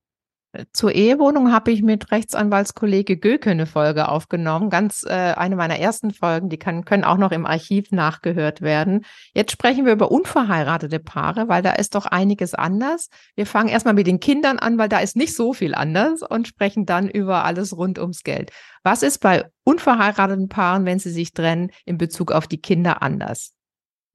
Zur 0.73 0.93
Ehewohnung 0.93 1.53
habe 1.53 1.73
ich 1.73 1.83
mit 1.83 2.13
Rechtsanwaltskollege 2.13 3.17
Göke 3.17 3.51
eine 3.51 3.67
Folge 3.67 4.09
aufgenommen, 4.09 4.71
ganz 4.71 5.05
äh, 5.05 5.11
eine 5.11 5.57
meiner 5.57 5.79
ersten 5.79 6.13
Folgen, 6.13 6.49
die 6.49 6.59
kann, 6.59 6.85
können 6.85 7.05
auch 7.05 7.17
noch 7.17 7.33
im 7.33 7.45
Archiv 7.45 7.91
nachgehört 7.91 8.61
werden. 8.61 9.05
Jetzt 9.33 9.53
sprechen 9.53 9.85
wir 9.85 9.93
über 9.93 10.11
unverheiratete 10.11 11.01
Paare, 11.01 11.49
weil 11.49 11.63
da 11.63 11.73
ist 11.73 11.95
doch 11.95 12.07
einiges 12.07 12.55
anders. 12.55 13.09
Wir 13.35 13.47
fangen 13.47 13.69
erstmal 13.69 13.95
mit 13.95 14.07
den 14.07 14.21
Kindern 14.21 14.59
an, 14.59 14.79
weil 14.79 14.89
da 14.89 14.99
ist 14.99 15.17
nicht 15.17 15.35
so 15.35 15.53
viel 15.53 15.75
anders 15.75 16.23
und 16.23 16.47
sprechen 16.47 16.87
dann 16.87 17.09
über 17.09 17.45
alles 17.45 17.77
rund 17.77 17.99
ums 17.99 18.23
Geld. 18.23 18.53
Was 18.85 19.03
ist 19.03 19.19
bei 19.19 19.51
unverheirateten 19.65 20.49
Paaren, 20.49 20.85
wenn 20.85 20.99
sie 20.99 21.11
sich 21.11 21.33
trennen, 21.33 21.71
in 21.85 21.99
Bezug 21.99 22.31
auf 22.31 22.47
die 22.47 22.61
Kinder 22.61 23.03
anders? 23.03 23.55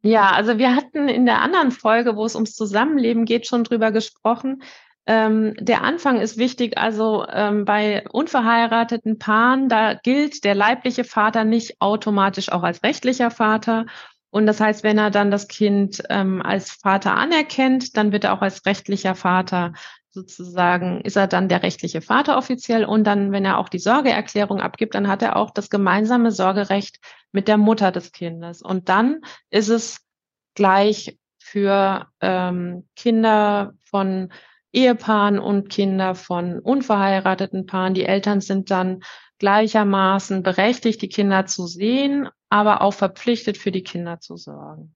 Ja, 0.02 0.32
also 0.32 0.58
wir 0.58 0.76
hatten 0.76 1.10
in 1.10 1.26
der 1.26 1.42
anderen 1.42 1.72
Folge, 1.72 2.16
wo 2.16 2.24
es 2.24 2.36
ums 2.36 2.54
Zusammenleben 2.54 3.26
geht, 3.26 3.48
schon 3.48 3.66
drüber 3.66 3.92
gesprochen, 3.92 4.64
ähm, 5.10 5.56
der 5.60 5.84
Anfang 5.84 6.22
ist 6.22 6.38
wichtig. 6.38 6.78
Also 6.78 7.26
ähm, 7.28 7.66
bei 7.66 8.08
unverheirateten 8.12 9.18
Paaren, 9.18 9.68
da 9.68 9.96
gilt 9.96 10.44
der 10.44 10.54
leibliche 10.54 11.04
Vater 11.04 11.46
nicht 11.46 11.82
automatisch 11.82 12.52
auch 12.52 12.62
als 12.62 12.84
rechtlicher 12.84 13.32
Vater. 13.32 13.88
Und 14.30 14.46
das 14.46 14.62
heißt, 14.62 14.84
wenn 14.84 15.00
er 15.00 15.10
dann 15.10 15.32
das 15.32 15.48
Kind 15.48 16.04
ähm, 16.12 16.44
als 16.44 16.74
Vater 16.74 17.18
anerkennt, 17.18 17.98
dann 17.98 18.12
wird 18.12 18.26
er 18.26 18.34
auch 18.34 18.44
als 18.44 18.68
rechtlicher 18.68 19.16
Vater 19.16 19.74
sozusagen, 20.12 21.02
ist 21.02 21.16
er 21.16 21.26
dann 21.26 21.50
der 21.50 21.64
rechtliche 21.64 22.02
Vater 22.02 22.38
offiziell. 22.38 22.86
Und 22.86 23.06
dann, 23.06 23.32
wenn 23.32 23.46
er 23.46 23.58
auch 23.58 23.70
die 23.70 23.80
Sorgeerklärung 23.80 24.62
abgibt, 24.62 24.94
dann 24.94 25.08
hat 25.08 25.24
er 25.24 25.38
auch 25.38 25.50
das 25.50 25.72
gemeinsame 25.72 26.30
Sorgerecht 26.30 27.00
mit 27.32 27.48
der 27.48 27.58
Mutter 27.58 27.92
des 27.92 28.12
Kindes. 28.12 28.62
Und 28.62 28.90
dann 28.90 29.22
ist 29.50 29.70
es 29.70 30.06
gleich 30.54 31.18
für 31.40 32.06
ähm, 32.22 32.88
Kinder 32.96 33.74
von 33.86 34.30
Ehepaaren 34.72 35.40
und 35.40 35.70
Kinder 35.70 36.16
von 36.16 36.60
unverheirateten 36.60 37.66
Paaren. 37.66 37.94
Die 37.94 38.06
Eltern 38.06 38.42
sind 38.42 38.72
dann 38.72 39.02
gleichermaßen 39.40 40.44
berechtigt, 40.44 41.02
die 41.02 41.10
Kinder 41.10 41.46
zu 41.46 41.66
sehen, 41.66 42.30
aber 42.50 42.82
auch 42.82 42.94
verpflichtet, 42.94 43.58
für 43.58 43.72
die 43.72 43.84
Kinder 43.84 44.20
zu 44.20 44.38
sorgen. 44.38 44.96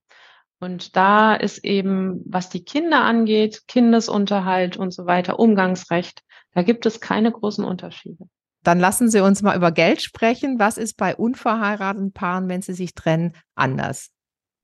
Und 0.60 0.96
da 0.96 1.36
ist 1.36 1.64
eben, 1.66 2.22
was 2.26 2.50
die 2.50 2.64
Kinder 2.64 3.02
angeht, 3.02 3.64
Kindesunterhalt 3.68 4.78
und 4.78 4.94
so 4.94 5.06
weiter, 5.06 5.40
Umgangsrecht, 5.40 6.22
da 6.54 6.62
gibt 6.62 6.86
es 6.86 7.02
keine 7.02 7.32
großen 7.32 7.66
Unterschiede. 7.66 8.26
Dann 8.64 8.80
lassen 8.80 9.10
Sie 9.10 9.20
uns 9.20 9.42
mal 9.42 9.58
über 9.58 9.72
Geld 9.72 10.02
sprechen. 10.02 10.60
Was 10.60 10.78
ist 10.78 10.96
bei 10.96 11.16
unverheirateten 11.16 12.14
Paaren, 12.14 12.48
wenn 12.48 12.62
sie 12.62 12.74
sich 12.74 12.94
trennen, 12.94 13.34
anders? 13.56 14.12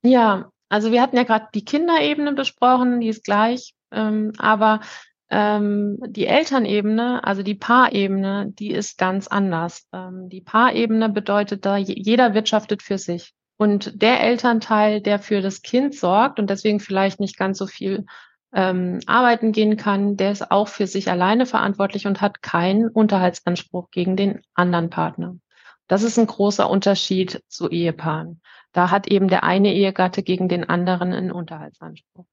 Ja, 0.01 0.51
also 0.69 0.91
wir 0.91 1.01
hatten 1.01 1.17
ja 1.17 1.23
gerade 1.23 1.47
die 1.53 1.65
Kinderebene 1.65 2.33
besprochen, 2.33 3.01
die 3.01 3.09
ist 3.09 3.25
gleich. 3.25 3.73
Ähm, 3.91 4.33
aber 4.37 4.81
ähm, 5.29 5.99
die 6.07 6.25
Elternebene, 6.25 7.23
also 7.23 7.43
die 7.43 7.55
Paarebene, 7.55 8.51
die 8.51 8.71
ist 8.71 8.97
ganz 8.97 9.27
anders. 9.27 9.87
Ähm, 9.93 10.29
die 10.29 10.41
Paarebene 10.41 11.09
bedeutet 11.09 11.65
da, 11.65 11.77
jeder 11.77 12.33
wirtschaftet 12.33 12.81
für 12.81 12.97
sich. 12.97 13.33
Und 13.57 14.01
der 14.01 14.21
Elternteil, 14.21 15.01
der 15.01 15.19
für 15.19 15.41
das 15.41 15.61
Kind 15.61 15.93
sorgt 15.93 16.39
und 16.39 16.49
deswegen 16.49 16.79
vielleicht 16.79 17.19
nicht 17.19 17.37
ganz 17.37 17.57
so 17.57 17.67
viel 17.67 18.05
ähm, 18.53 18.99
arbeiten 19.05 19.51
gehen 19.51 19.77
kann, 19.77 20.17
der 20.17 20.31
ist 20.31 20.49
auch 20.49 20.67
für 20.67 20.87
sich 20.87 21.11
alleine 21.11 21.45
verantwortlich 21.45 22.07
und 22.07 22.21
hat 22.21 22.41
keinen 22.41 22.89
Unterhaltsanspruch 22.89 23.91
gegen 23.91 24.15
den 24.15 24.41
anderen 24.55 24.89
Partner. 24.89 25.35
Das 25.87 26.03
ist 26.03 26.17
ein 26.17 26.27
großer 26.27 26.69
Unterschied 26.69 27.43
zu 27.47 27.69
Ehepaaren. 27.69 28.41
Da 28.71 28.91
hat 28.91 29.07
eben 29.07 29.27
der 29.27 29.43
eine 29.43 29.73
Ehegatte 29.73 30.23
gegen 30.23 30.47
den 30.47 30.67
anderen 30.67 31.13
einen 31.13 31.31
Unterhaltsanspruch. 31.31 32.25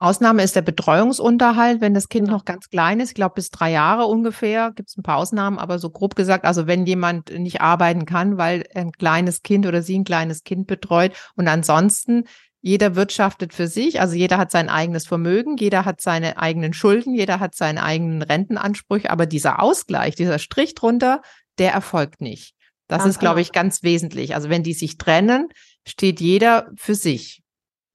Ausnahme 0.00 0.42
ist 0.42 0.56
der 0.56 0.62
Betreuungsunterhalt, 0.62 1.82
wenn 1.82 1.92
das 1.92 2.08
Kind 2.08 2.26
noch 2.26 2.46
ganz 2.46 2.70
klein 2.70 3.00
ist, 3.00 3.10
ich 3.10 3.14
glaube 3.14 3.34
bis 3.34 3.50
drei 3.50 3.70
Jahre 3.70 4.06
ungefähr, 4.06 4.72
gibt 4.74 4.88
es 4.88 4.96
ein 4.96 5.02
paar 5.02 5.18
Ausnahmen, 5.18 5.58
aber 5.58 5.78
so 5.78 5.90
grob 5.90 6.16
gesagt, 6.16 6.46
also 6.46 6.66
wenn 6.66 6.86
jemand 6.86 7.30
nicht 7.38 7.60
arbeiten 7.60 8.06
kann, 8.06 8.38
weil 8.38 8.64
ein 8.74 8.92
kleines 8.92 9.42
Kind 9.42 9.66
oder 9.66 9.82
sie 9.82 9.98
ein 9.98 10.04
kleines 10.04 10.42
Kind 10.42 10.66
betreut 10.66 11.12
und 11.36 11.48
ansonsten 11.48 12.24
jeder 12.62 12.96
wirtschaftet 12.96 13.52
für 13.52 13.66
sich, 13.66 14.00
also 14.00 14.14
jeder 14.14 14.38
hat 14.38 14.50
sein 14.50 14.70
eigenes 14.70 15.06
Vermögen, 15.06 15.58
jeder 15.58 15.84
hat 15.84 16.00
seine 16.00 16.38
eigenen 16.38 16.72
Schulden, 16.72 17.14
jeder 17.14 17.38
hat 17.38 17.54
seinen 17.54 17.78
eigenen 17.78 18.22
Rentenansprüche, 18.22 19.10
aber 19.10 19.26
dieser 19.26 19.62
Ausgleich, 19.62 20.14
dieser 20.14 20.38
Strich 20.38 20.74
drunter, 20.74 21.20
der 21.58 21.72
erfolgt 21.72 22.22
nicht. 22.22 22.54
Das 22.86 23.00
ganz 23.00 23.10
ist, 23.10 23.20
glaube 23.20 23.36
genau. 23.36 23.42
ich, 23.42 23.52
ganz 23.52 23.82
wesentlich. 23.82 24.34
Also 24.34 24.48
wenn 24.48 24.62
die 24.62 24.72
sich 24.72 24.96
trennen, 24.96 25.48
steht 25.86 26.20
jeder 26.20 26.70
für 26.76 26.94
sich. 26.94 27.39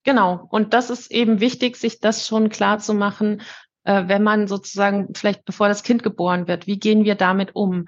Genau. 0.05 0.47
Und 0.51 0.73
das 0.73 0.89
ist 0.89 1.11
eben 1.11 1.41
wichtig, 1.41 1.75
sich 1.75 1.99
das 1.99 2.27
schon 2.27 2.49
klar 2.49 2.77
zu 2.79 2.93
machen, 2.93 3.41
äh, 3.83 4.03
wenn 4.07 4.23
man 4.23 4.47
sozusagen 4.47 5.09
vielleicht 5.15 5.45
bevor 5.45 5.67
das 5.67 5.83
Kind 5.83 6.03
geboren 6.03 6.47
wird, 6.47 6.67
wie 6.67 6.79
gehen 6.79 7.03
wir 7.03 7.15
damit 7.15 7.55
um? 7.55 7.87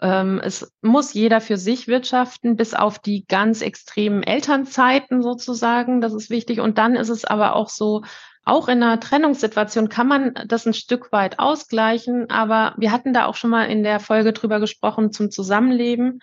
Ähm, 0.00 0.40
es 0.42 0.72
muss 0.80 1.12
jeder 1.12 1.40
für 1.42 1.58
sich 1.58 1.86
wirtschaften, 1.86 2.56
bis 2.56 2.72
auf 2.72 2.98
die 2.98 3.26
ganz 3.26 3.60
extremen 3.60 4.22
Elternzeiten 4.22 5.22
sozusagen. 5.22 6.00
Das 6.00 6.14
ist 6.14 6.30
wichtig. 6.30 6.60
Und 6.60 6.78
dann 6.78 6.96
ist 6.96 7.10
es 7.10 7.26
aber 7.26 7.54
auch 7.54 7.68
so, 7.68 8.02
auch 8.44 8.68
in 8.68 8.82
einer 8.82 8.98
Trennungssituation 8.98 9.90
kann 9.90 10.08
man 10.08 10.34
das 10.46 10.66
ein 10.66 10.72
Stück 10.72 11.12
weit 11.12 11.38
ausgleichen. 11.38 12.30
Aber 12.30 12.74
wir 12.78 12.92
hatten 12.92 13.12
da 13.12 13.26
auch 13.26 13.34
schon 13.34 13.50
mal 13.50 13.64
in 13.64 13.82
der 13.82 14.00
Folge 14.00 14.32
drüber 14.32 14.58
gesprochen 14.58 15.12
zum 15.12 15.30
Zusammenleben. 15.30 16.20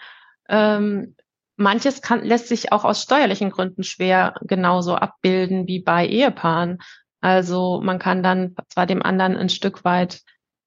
Ähm, 0.49 1.15
manches 1.57 2.01
kann, 2.01 2.23
lässt 2.23 2.47
sich 2.47 2.71
auch 2.71 2.83
aus 2.83 3.01
steuerlichen 3.01 3.49
Gründen 3.49 3.83
schwer 3.83 4.35
genauso 4.41 4.95
abbilden 4.95 5.67
wie 5.67 5.79
bei 5.79 6.07
Ehepaaren. 6.07 6.79
Also 7.21 7.81
man 7.83 7.99
kann 7.99 8.23
dann 8.23 8.55
zwar 8.69 8.85
dem 8.85 9.01
anderen 9.01 9.35
ein 9.35 9.49
Stück 9.49 9.83
weit 9.83 10.21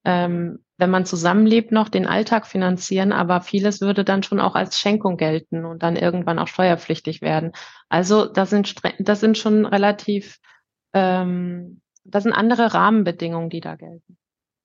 ähm, 0.04 0.64
wenn 0.78 0.90
man 0.90 1.04
zusammenlebt, 1.04 1.72
noch 1.72 1.88
den 1.88 2.06
Alltag 2.06 2.46
finanzieren, 2.46 3.12
aber 3.12 3.40
vieles 3.40 3.80
würde 3.80 4.04
dann 4.04 4.22
schon 4.22 4.40
auch 4.40 4.54
als 4.54 4.78
Schenkung 4.78 5.16
gelten 5.16 5.64
und 5.64 5.82
dann 5.82 5.96
irgendwann 5.96 6.38
auch 6.38 6.46
steuerpflichtig 6.46 7.20
werden. 7.20 7.52
Also 7.88 8.24
das 8.26 8.50
sind, 8.50 8.74
das 9.00 9.20
sind 9.20 9.36
schon 9.36 9.66
relativ, 9.66 10.38
ähm, 10.94 11.80
das 12.04 12.22
sind 12.22 12.32
andere 12.32 12.72
Rahmenbedingungen, 12.74 13.50
die 13.50 13.60
da 13.60 13.74
gelten. 13.74 14.16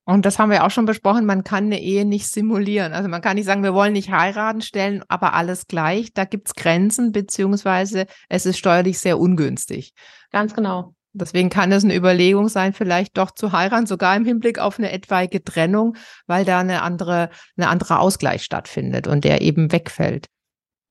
Und 0.05 0.25
das 0.25 0.37
haben 0.37 0.51
wir 0.51 0.65
auch 0.65 0.71
schon 0.71 0.85
besprochen, 0.85 1.25
man 1.25 1.45
kann 1.45 1.65
eine 1.65 1.81
Ehe 1.81 2.03
nicht 2.03 2.27
simulieren. 2.27 2.91
Also 2.91 3.07
man 3.07 3.21
kann 3.21 3.35
nicht 3.35 3.45
sagen, 3.45 3.63
wir 3.63 3.73
wollen 3.73 3.93
nicht 3.93 4.11
heiraten, 4.11 4.61
stellen 4.61 5.03
aber 5.07 5.33
alles 5.33 5.67
gleich. 5.67 6.13
Da 6.13 6.25
gibt's 6.25 6.55
Grenzen, 6.55 7.13
beziehungsweise 7.13 8.07
es 8.27 8.45
ist 8.45 8.57
steuerlich 8.57 8.99
sehr 8.99 9.17
ungünstig. 9.17 9.93
Ganz 10.31 10.53
genau. 10.53 10.93
Deswegen 11.13 11.49
kann 11.49 11.71
es 11.71 11.83
eine 11.83 11.95
Überlegung 11.95 12.49
sein, 12.49 12.73
vielleicht 12.73 13.17
doch 13.17 13.31
zu 13.31 13.51
heiraten, 13.51 13.85
sogar 13.85 14.15
im 14.15 14.25
Hinblick 14.25 14.57
auf 14.59 14.79
eine 14.79 14.91
etwaige 14.91 15.43
Trennung, 15.43 15.95
weil 16.25 16.43
da 16.43 16.59
eine 16.59 16.81
andere, 16.81 17.29
eine 17.55 17.69
andere 17.69 17.99
Ausgleich 17.99 18.43
stattfindet 18.43 19.07
und 19.07 19.23
der 19.23 19.41
eben 19.41 19.71
wegfällt. 19.71 20.27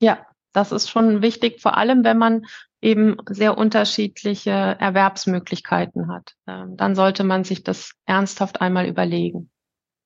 Ja, 0.00 0.24
das 0.52 0.70
ist 0.70 0.88
schon 0.88 1.22
wichtig, 1.22 1.60
vor 1.60 1.76
allem 1.76 2.04
wenn 2.04 2.18
man 2.18 2.44
eben 2.82 3.16
sehr 3.30 3.56
unterschiedliche 3.56 4.50
Erwerbsmöglichkeiten 4.50 6.08
hat. 6.08 6.34
Ähm, 6.46 6.76
dann 6.76 6.94
sollte 6.94 7.24
man 7.24 7.44
sich 7.44 7.62
das 7.62 7.92
ernsthaft 8.04 8.60
einmal 8.60 8.86
überlegen. 8.86 9.50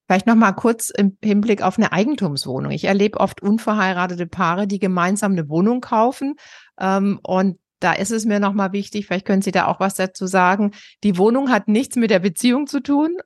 Vielleicht 0.07 0.27
noch 0.27 0.37
mal 0.37 0.53
kurz 0.53 0.91
im 0.91 1.19
Hinblick 1.25 1.63
auf 1.63 1.79
eine 1.79 1.91
Eigentumswohnung. 1.91 2.71
Ich 2.71 2.85
erlebe 2.85 3.19
oft 3.19 3.43
unverheiratete 3.43 4.27
Paare, 4.27 4.69
die 4.69 4.79
gemeinsam 4.79 5.33
eine 5.33 5.49
Wohnung 5.49 5.81
kaufen 5.81 6.37
ähm, 6.79 7.19
und 7.23 7.59
da 7.81 7.93
ist 7.93 8.11
es 8.11 8.25
mir 8.25 8.41
nochmal 8.41 8.73
wichtig, 8.73 9.07
vielleicht 9.07 9.27
können 9.27 9.43
Sie 9.43 9.51
da 9.51 9.67
auch 9.67 9.81
was 9.81 9.95
dazu 9.95 10.27
sagen. 10.27 10.73
Die 11.05 11.19
Wohnung 11.19 11.51
hat 11.51 11.69
nichts 11.69 11.97
mit 11.97 12.11
der 12.11 12.21
Beziehung 12.21 12.67
zu 12.67 12.81
tun, 12.81 13.19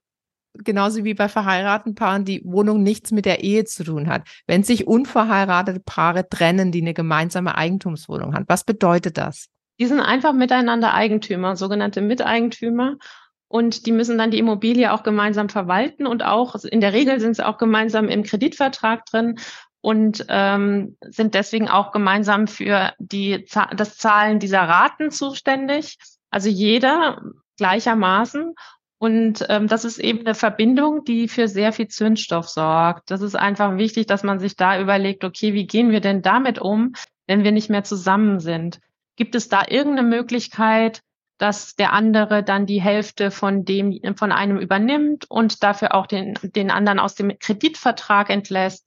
genauso 0.54 1.04
wie 1.04 1.14
bei 1.14 1.28
verheirateten 1.28 1.94
Paaren 1.94 2.24
die 2.24 2.42
Wohnung 2.44 2.82
nichts 2.82 3.12
mit 3.12 3.24
der 3.24 3.42
Ehe 3.42 3.64
zu 3.64 3.84
tun 3.84 4.08
hat. 4.08 4.26
Wenn 4.46 4.62
sich 4.62 4.86
unverheiratete 4.86 5.80
Paare 5.80 6.28
trennen, 6.28 6.72
die 6.72 6.80
eine 6.80 6.94
gemeinsame 6.94 7.56
Eigentumswohnung 7.56 8.34
haben, 8.34 8.44
was 8.48 8.64
bedeutet 8.64 9.18
das? 9.18 9.46
Die 9.78 9.86
sind 9.86 10.00
einfach 10.00 10.32
miteinander 10.32 10.92
Eigentümer, 10.92 11.56
sogenannte 11.56 12.02
Miteigentümer. 12.02 12.96
Und 13.48 13.86
die 13.86 13.92
müssen 13.92 14.16
dann 14.16 14.30
die 14.30 14.38
Immobilie 14.38 14.92
auch 14.92 15.02
gemeinsam 15.02 15.48
verwalten 15.48 16.06
und 16.06 16.22
auch, 16.22 16.54
in 16.62 16.80
der 16.80 16.92
Regel 16.92 17.18
sind 17.18 17.34
sie 17.34 17.44
auch 17.44 17.58
gemeinsam 17.58 18.08
im 18.08 18.22
Kreditvertrag 18.22 19.04
drin 19.06 19.40
und 19.80 20.24
ähm, 20.28 20.96
sind 21.00 21.34
deswegen 21.34 21.68
auch 21.68 21.90
gemeinsam 21.90 22.46
für 22.46 22.92
die, 22.98 23.46
das 23.76 23.96
Zahlen 23.96 24.38
dieser 24.38 24.62
Raten 24.62 25.10
zuständig. 25.10 25.98
Also 26.30 26.48
jeder 26.48 27.22
gleichermaßen. 27.56 28.54
Und 29.02 29.46
ähm, 29.48 29.66
das 29.66 29.86
ist 29.86 29.98
eben 29.98 30.20
eine 30.26 30.34
Verbindung, 30.34 31.04
die 31.04 31.26
für 31.26 31.48
sehr 31.48 31.72
viel 31.72 31.88
Zündstoff 31.88 32.50
sorgt. 32.50 33.10
Das 33.10 33.22
ist 33.22 33.34
einfach 33.34 33.78
wichtig, 33.78 34.06
dass 34.06 34.22
man 34.22 34.38
sich 34.38 34.56
da 34.56 34.78
überlegt, 34.78 35.24
okay, 35.24 35.54
wie 35.54 35.66
gehen 35.66 35.90
wir 35.90 36.00
denn 36.00 36.20
damit 36.20 36.58
um, 36.58 36.92
wenn 37.26 37.42
wir 37.42 37.50
nicht 37.50 37.70
mehr 37.70 37.82
zusammen 37.82 38.40
sind? 38.40 38.78
Gibt 39.16 39.34
es 39.34 39.48
da 39.48 39.62
irgendeine 39.66 40.06
Möglichkeit, 40.06 41.00
dass 41.38 41.76
der 41.76 41.94
andere 41.94 42.42
dann 42.42 42.66
die 42.66 42.82
Hälfte 42.82 43.30
von 43.30 43.64
dem, 43.64 43.98
von 44.16 44.32
einem 44.32 44.58
übernimmt 44.58 45.24
und 45.30 45.62
dafür 45.62 45.94
auch 45.94 46.06
den, 46.06 46.34
den 46.42 46.70
anderen 46.70 46.98
aus 46.98 47.14
dem 47.14 47.38
Kreditvertrag 47.38 48.28
entlässt? 48.28 48.86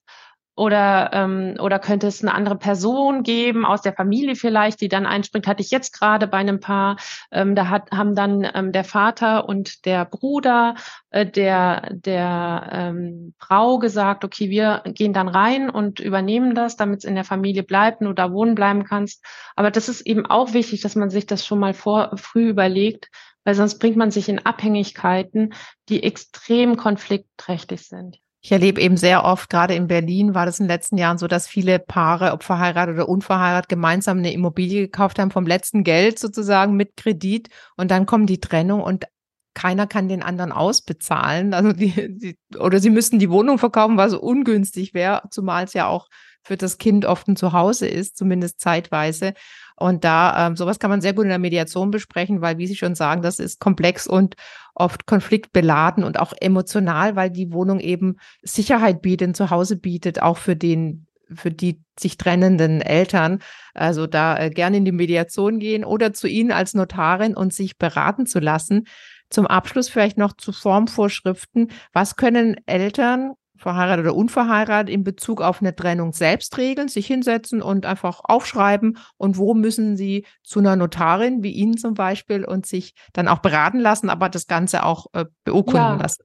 Oder, 0.55 1.09
ähm, 1.13 1.55
oder 1.59 1.79
könnte 1.79 2.05
es 2.05 2.21
eine 2.21 2.33
andere 2.33 2.57
Person 2.57 3.23
geben, 3.23 3.65
aus 3.65 3.81
der 3.81 3.93
Familie 3.93 4.35
vielleicht, 4.35 4.81
die 4.81 4.87
dann 4.87 5.07
einspringt? 5.07 5.47
Hatte 5.47 5.63
ich 5.63 5.71
jetzt 5.71 5.97
gerade 5.97 6.27
bei 6.27 6.37
einem 6.37 6.59
Paar, 6.59 6.97
ähm, 7.31 7.55
da 7.55 7.69
hat, 7.69 7.91
haben 7.91 8.13
dann 8.13 8.47
ähm, 8.53 8.71
der 8.71 8.83
Vater 8.83 9.49
und 9.49 9.85
der 9.85 10.05
Bruder 10.05 10.75
äh, 11.09 11.25
der, 11.25 11.89
der 11.91 12.69
ähm, 12.71 13.33
Frau 13.39 13.79
gesagt, 13.79 14.23
okay, 14.23 14.51
wir 14.51 14.83
gehen 14.85 15.13
dann 15.13 15.27
rein 15.27 15.71
und 15.71 15.99
übernehmen 15.99 16.53
das, 16.53 16.75
damit 16.75 16.99
es 16.99 17.05
in 17.05 17.15
der 17.15 17.23
Familie 17.23 17.63
bleibt 17.63 18.01
und 18.01 18.07
du 18.07 18.13
da 18.13 18.31
wohnen 18.31 18.53
bleiben 18.53 18.83
kannst. 18.83 19.25
Aber 19.55 19.71
das 19.71 19.89
ist 19.89 20.01
eben 20.01 20.25
auch 20.25 20.53
wichtig, 20.53 20.81
dass 20.81 20.95
man 20.95 21.09
sich 21.09 21.25
das 21.25 21.45
schon 21.45 21.59
mal 21.59 21.73
vor, 21.73 22.11
früh 22.17 22.49
überlegt, 22.49 23.09
weil 23.43 23.55
sonst 23.55 23.79
bringt 23.79 23.97
man 23.97 24.11
sich 24.11 24.29
in 24.29 24.45
Abhängigkeiten, 24.45 25.53
die 25.89 26.03
extrem 26.03 26.77
konfliktträchtig 26.77 27.87
sind. 27.87 28.19
Ich 28.45 28.51
erlebe 28.51 28.81
eben 28.81 28.97
sehr 28.97 29.23
oft, 29.23 29.49
gerade 29.49 29.73
in 29.73 29.87
Berlin 29.87 30.35
war 30.35 30.45
das 30.45 30.59
in 30.59 30.65
den 30.65 30.69
letzten 30.71 30.97
Jahren 30.97 31.17
so, 31.17 31.27
dass 31.27 31.47
viele 31.47 31.79
Paare, 31.79 32.33
ob 32.33 32.43
verheiratet 32.43 32.95
oder 32.95 33.07
unverheiratet, 33.07 33.69
gemeinsam 33.69 34.17
eine 34.17 34.33
Immobilie 34.33 34.81
gekauft 34.81 35.17
haben 35.17 35.31
vom 35.31 35.47
letzten 35.47 35.85
Geld 35.85 36.19
sozusagen 36.19 36.75
mit 36.75 36.97
Kredit 36.97 37.47
und 37.77 37.89
dann 37.89 38.05
kommt 38.05 38.29
die 38.29 38.41
Trennung 38.41 38.81
und 38.81 39.05
keiner 39.53 39.87
kann 39.87 40.09
den 40.09 40.23
anderen 40.23 40.51
ausbezahlen. 40.51 41.53
Also 41.53 41.71
die, 41.71 42.17
die 42.17 42.37
oder 42.57 42.79
sie 42.79 42.89
müssten 42.89 43.17
die 43.17 43.29
Wohnung 43.29 43.59
verkaufen, 43.59 43.95
was 43.95 44.13
ungünstig 44.13 44.93
wäre, 44.93 45.21
zumal 45.29 45.63
es 45.63 45.73
ja 45.73 45.87
auch 45.87 46.09
für 46.43 46.57
das 46.57 46.77
Kind 46.77 47.05
oft 47.05 47.27
ein 47.27 47.35
Zuhause 47.35 47.87
ist, 47.87 48.17
zumindest 48.17 48.59
zeitweise. 48.59 49.33
Und 49.75 50.03
da, 50.03 50.47
ähm, 50.47 50.55
sowas 50.55 50.79
kann 50.79 50.89
man 50.89 51.01
sehr 51.01 51.13
gut 51.13 51.23
in 51.23 51.29
der 51.29 51.39
Mediation 51.39 51.91
besprechen, 51.91 52.41
weil, 52.41 52.57
wie 52.57 52.67
Sie 52.67 52.75
schon 52.75 52.95
sagen, 52.95 53.21
das 53.21 53.39
ist 53.39 53.59
komplex 53.59 54.07
und 54.07 54.35
oft 54.75 55.05
konfliktbeladen 55.07 56.03
und 56.03 56.19
auch 56.19 56.33
emotional, 56.39 57.15
weil 57.15 57.29
die 57.29 57.51
Wohnung 57.51 57.79
eben 57.79 58.17
Sicherheit 58.43 59.01
bietet, 59.01 59.35
zu 59.35 59.49
Hause 59.49 59.77
bietet, 59.77 60.21
auch 60.21 60.37
für 60.37 60.55
den 60.55 61.07
für 61.35 61.51
die 61.51 61.81
sich 61.97 62.17
trennenden 62.17 62.81
Eltern. 62.81 63.39
Also 63.73 64.07
da 64.07 64.37
äh, 64.37 64.49
gerne 64.49 64.77
in 64.77 64.85
die 64.85 64.91
Mediation 64.91 65.59
gehen 65.59 65.83
oder 65.83 66.13
zu 66.13 66.27
Ihnen 66.27 66.51
als 66.51 66.73
Notarin 66.73 67.35
und 67.35 67.53
sich 67.53 67.77
beraten 67.77 68.25
zu 68.25 68.39
lassen. 68.39 68.85
Zum 69.29 69.47
Abschluss 69.47 69.89
vielleicht 69.89 70.17
noch 70.17 70.33
zu 70.33 70.51
Formvorschriften. 70.51 71.71
Was 71.91 72.15
können 72.17 72.57
Eltern 72.67 73.33
verheiratet 73.63 74.05
oder 74.05 74.15
unverheiratet, 74.15 74.93
in 74.93 75.03
Bezug 75.03 75.41
auf 75.41 75.61
eine 75.61 75.75
Trennung 75.75 76.13
selbst 76.13 76.57
regeln, 76.57 76.87
sich 76.87 77.07
hinsetzen 77.07 77.61
und 77.61 77.85
einfach 77.85 78.21
aufschreiben 78.23 78.97
und 79.17 79.37
wo 79.37 79.53
müssen 79.55 79.97
sie 79.97 80.25
zu 80.43 80.59
einer 80.59 80.75
Notarin, 80.75 81.41
wie 81.41 81.51
Ihnen 81.51 81.77
zum 81.77 81.95
Beispiel, 81.95 82.45
und 82.45 82.65
sich 82.65 82.93
dann 83.13 83.27
auch 83.27 83.39
beraten 83.39 83.79
lassen, 83.79 84.09
aber 84.09 84.29
das 84.29 84.45
Ganze 84.45 84.85
auch 84.85 85.07
äh, 85.13 85.25
beurkunden 85.43 85.81
ja. 85.81 85.95
lassen. 85.95 86.23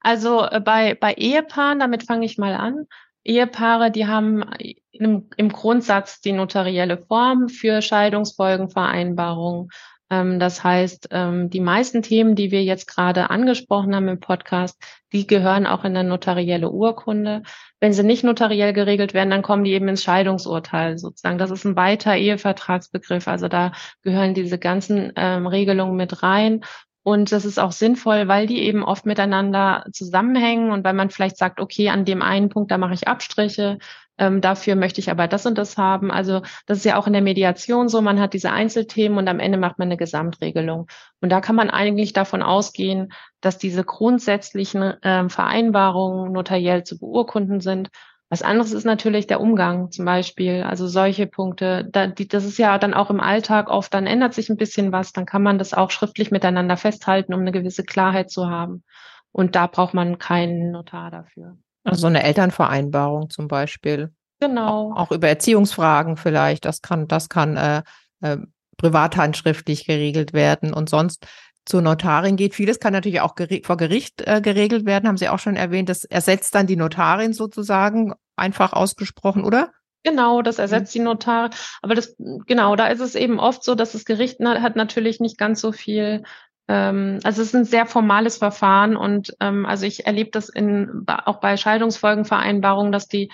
Also 0.00 0.44
äh, 0.44 0.60
bei, 0.60 0.94
bei 0.94 1.14
Ehepaaren, 1.14 1.78
damit 1.78 2.02
fange 2.04 2.26
ich 2.26 2.36
mal 2.36 2.54
an. 2.54 2.84
Ehepaare, 3.24 3.90
die 3.90 4.06
haben 4.06 4.44
im, 4.92 5.28
im 5.36 5.48
Grundsatz 5.48 6.20
die 6.20 6.32
notarielle 6.32 6.98
Form 6.98 7.48
für 7.48 7.82
Scheidungsfolgenvereinbarungen. 7.82 9.68
Ähm, 10.10 10.38
das 10.38 10.62
heißt, 10.62 11.08
ähm, 11.10 11.50
die 11.50 11.60
meisten 11.60 12.02
Themen, 12.02 12.34
die 12.34 12.50
wir 12.50 12.62
jetzt 12.62 12.86
gerade 12.86 13.30
angesprochen 13.30 13.94
haben 13.94 14.08
im 14.08 14.20
Podcast, 14.20 14.80
die 15.12 15.26
gehören 15.26 15.66
auch 15.66 15.84
in 15.84 15.96
eine 15.96 16.08
notarielle 16.08 16.70
Urkunde. 16.70 17.42
Wenn 17.80 17.92
sie 17.92 18.04
nicht 18.04 18.24
notariell 18.24 18.72
geregelt 18.72 19.14
werden, 19.14 19.30
dann 19.30 19.42
kommen 19.42 19.64
die 19.64 19.72
eben 19.72 19.88
ins 19.88 20.02
Scheidungsurteil 20.04 20.98
sozusagen. 20.98 21.38
Das 21.38 21.50
ist 21.50 21.64
ein 21.64 21.76
weiter 21.76 22.16
Ehevertragsbegriff. 22.16 23.26
Also 23.28 23.48
da 23.48 23.72
gehören 24.02 24.34
diese 24.34 24.58
ganzen 24.58 25.12
ähm, 25.16 25.46
Regelungen 25.46 25.96
mit 25.96 26.22
rein. 26.22 26.62
Und 27.02 27.30
das 27.30 27.44
ist 27.44 27.58
auch 27.58 27.70
sinnvoll, 27.70 28.26
weil 28.26 28.48
die 28.48 28.62
eben 28.62 28.82
oft 28.82 29.06
miteinander 29.06 29.84
zusammenhängen 29.92 30.72
und 30.72 30.84
weil 30.84 30.94
man 30.94 31.10
vielleicht 31.10 31.36
sagt, 31.36 31.60
okay, 31.60 31.88
an 31.88 32.04
dem 32.04 32.20
einen 32.20 32.48
Punkt, 32.48 32.72
da 32.72 32.78
mache 32.78 32.94
ich 32.94 33.06
Abstriche, 33.06 33.78
ähm, 34.18 34.40
dafür 34.40 34.76
möchte 34.76 35.00
ich 35.00 35.10
aber 35.10 35.28
das 35.28 35.46
und 35.46 35.58
das 35.58 35.76
haben. 35.76 36.10
Also 36.10 36.42
das 36.66 36.78
ist 36.78 36.84
ja 36.84 36.96
auch 36.98 37.06
in 37.06 37.12
der 37.12 37.22
Mediation 37.22 37.88
so, 37.88 38.00
man 38.00 38.20
hat 38.20 38.34
diese 38.34 38.50
Einzelthemen 38.50 39.18
und 39.18 39.28
am 39.28 39.40
Ende 39.40 39.58
macht 39.58 39.78
man 39.78 39.88
eine 39.88 39.96
Gesamtregelung. 39.96 40.86
Und 41.20 41.30
da 41.30 41.40
kann 41.40 41.56
man 41.56 41.70
eigentlich 41.70 42.12
davon 42.12 42.42
ausgehen, 42.42 43.12
dass 43.40 43.58
diese 43.58 43.84
grundsätzlichen 43.84 44.94
ähm, 45.02 45.30
Vereinbarungen 45.30 46.32
notariell 46.32 46.84
zu 46.84 46.98
beurkunden 46.98 47.60
sind 47.60 47.90
was 48.28 48.42
anderes 48.42 48.72
ist 48.72 48.84
natürlich 48.84 49.28
der 49.28 49.40
Umgang 49.40 49.92
zum 49.92 50.04
Beispiel. 50.04 50.64
Also 50.64 50.88
solche 50.88 51.26
Punkte, 51.26 51.88
da, 51.90 52.08
die, 52.08 52.26
das 52.26 52.44
ist 52.44 52.58
ja 52.58 52.76
dann 52.78 52.94
auch 52.94 53.10
im 53.10 53.20
Alltag 53.20 53.68
oft, 53.68 53.94
dann 53.94 54.06
ändert 54.06 54.34
sich 54.34 54.48
ein 54.48 54.56
bisschen 54.56 54.90
was, 54.90 55.12
dann 55.12 55.26
kann 55.26 55.42
man 55.42 55.58
das 55.58 55.74
auch 55.74 55.90
schriftlich 55.90 56.32
miteinander 56.32 56.76
festhalten, 56.76 57.34
um 57.34 57.40
eine 57.40 57.52
gewisse 57.52 57.84
Klarheit 57.84 58.30
zu 58.30 58.48
haben. 58.48 58.82
Und 59.30 59.54
da 59.54 59.68
braucht 59.68 59.94
man 59.94 60.18
keinen 60.18 60.72
Notar 60.72 61.10
dafür. 61.10 61.56
Also 61.86 62.06
eine 62.06 62.22
Elternvereinbarung 62.22 63.30
zum 63.30 63.48
Beispiel. 63.48 64.12
Genau. 64.40 64.92
Auch 64.94 65.12
über 65.12 65.28
Erziehungsfragen 65.28 66.16
vielleicht. 66.16 66.64
Das 66.64 66.82
kann, 66.82 67.08
das 67.08 67.28
kann 67.28 67.56
äh, 67.56 67.82
äh, 68.20 68.38
privat 68.76 69.16
handschriftlich 69.16 69.86
geregelt 69.86 70.32
werden. 70.32 70.74
Und 70.74 70.88
sonst 70.90 71.26
zur 71.66 71.82
Notarin 71.82 72.36
geht. 72.36 72.54
Vieles 72.54 72.78
kann 72.78 72.92
natürlich 72.92 73.20
auch 73.20 73.34
vor 73.64 73.76
Gericht 73.76 74.22
äh, 74.26 74.40
geregelt 74.40 74.86
werden, 74.86 75.08
haben 75.08 75.16
Sie 75.16 75.28
auch 75.28 75.40
schon 75.40 75.56
erwähnt. 75.56 75.88
Das 75.88 76.04
ersetzt 76.04 76.54
dann 76.54 76.66
die 76.66 76.76
Notarin 76.76 77.32
sozusagen, 77.32 78.14
einfach 78.36 78.72
ausgesprochen, 78.72 79.44
oder? 79.44 79.72
Genau, 80.04 80.40
das 80.40 80.60
ersetzt 80.60 80.94
mhm. 80.94 80.98
die 80.98 81.04
Notar. 81.04 81.50
Aber 81.82 81.96
das, 81.96 82.14
genau, 82.46 82.76
da 82.76 82.86
ist 82.86 83.00
es 83.00 83.16
eben 83.16 83.40
oft 83.40 83.64
so, 83.64 83.74
dass 83.74 83.92
das 83.92 84.04
Gericht 84.04 84.38
hat 84.40 84.76
natürlich 84.76 85.18
nicht 85.18 85.36
ganz 85.36 85.60
so 85.60 85.72
viel 85.72 86.22
ähm, 86.68 87.20
also 87.24 87.42
es 87.42 87.48
ist 87.48 87.54
ein 87.54 87.64
sehr 87.64 87.86
formales 87.86 88.38
Verfahren 88.38 88.96
und 88.96 89.36
ähm, 89.40 89.66
also 89.66 89.86
ich 89.86 90.06
erlebe 90.06 90.30
das 90.30 90.48
in, 90.48 91.04
auch 91.06 91.40
bei 91.40 91.56
Scheidungsfolgenvereinbarungen, 91.56 92.92
dass 92.92 93.08
die 93.08 93.30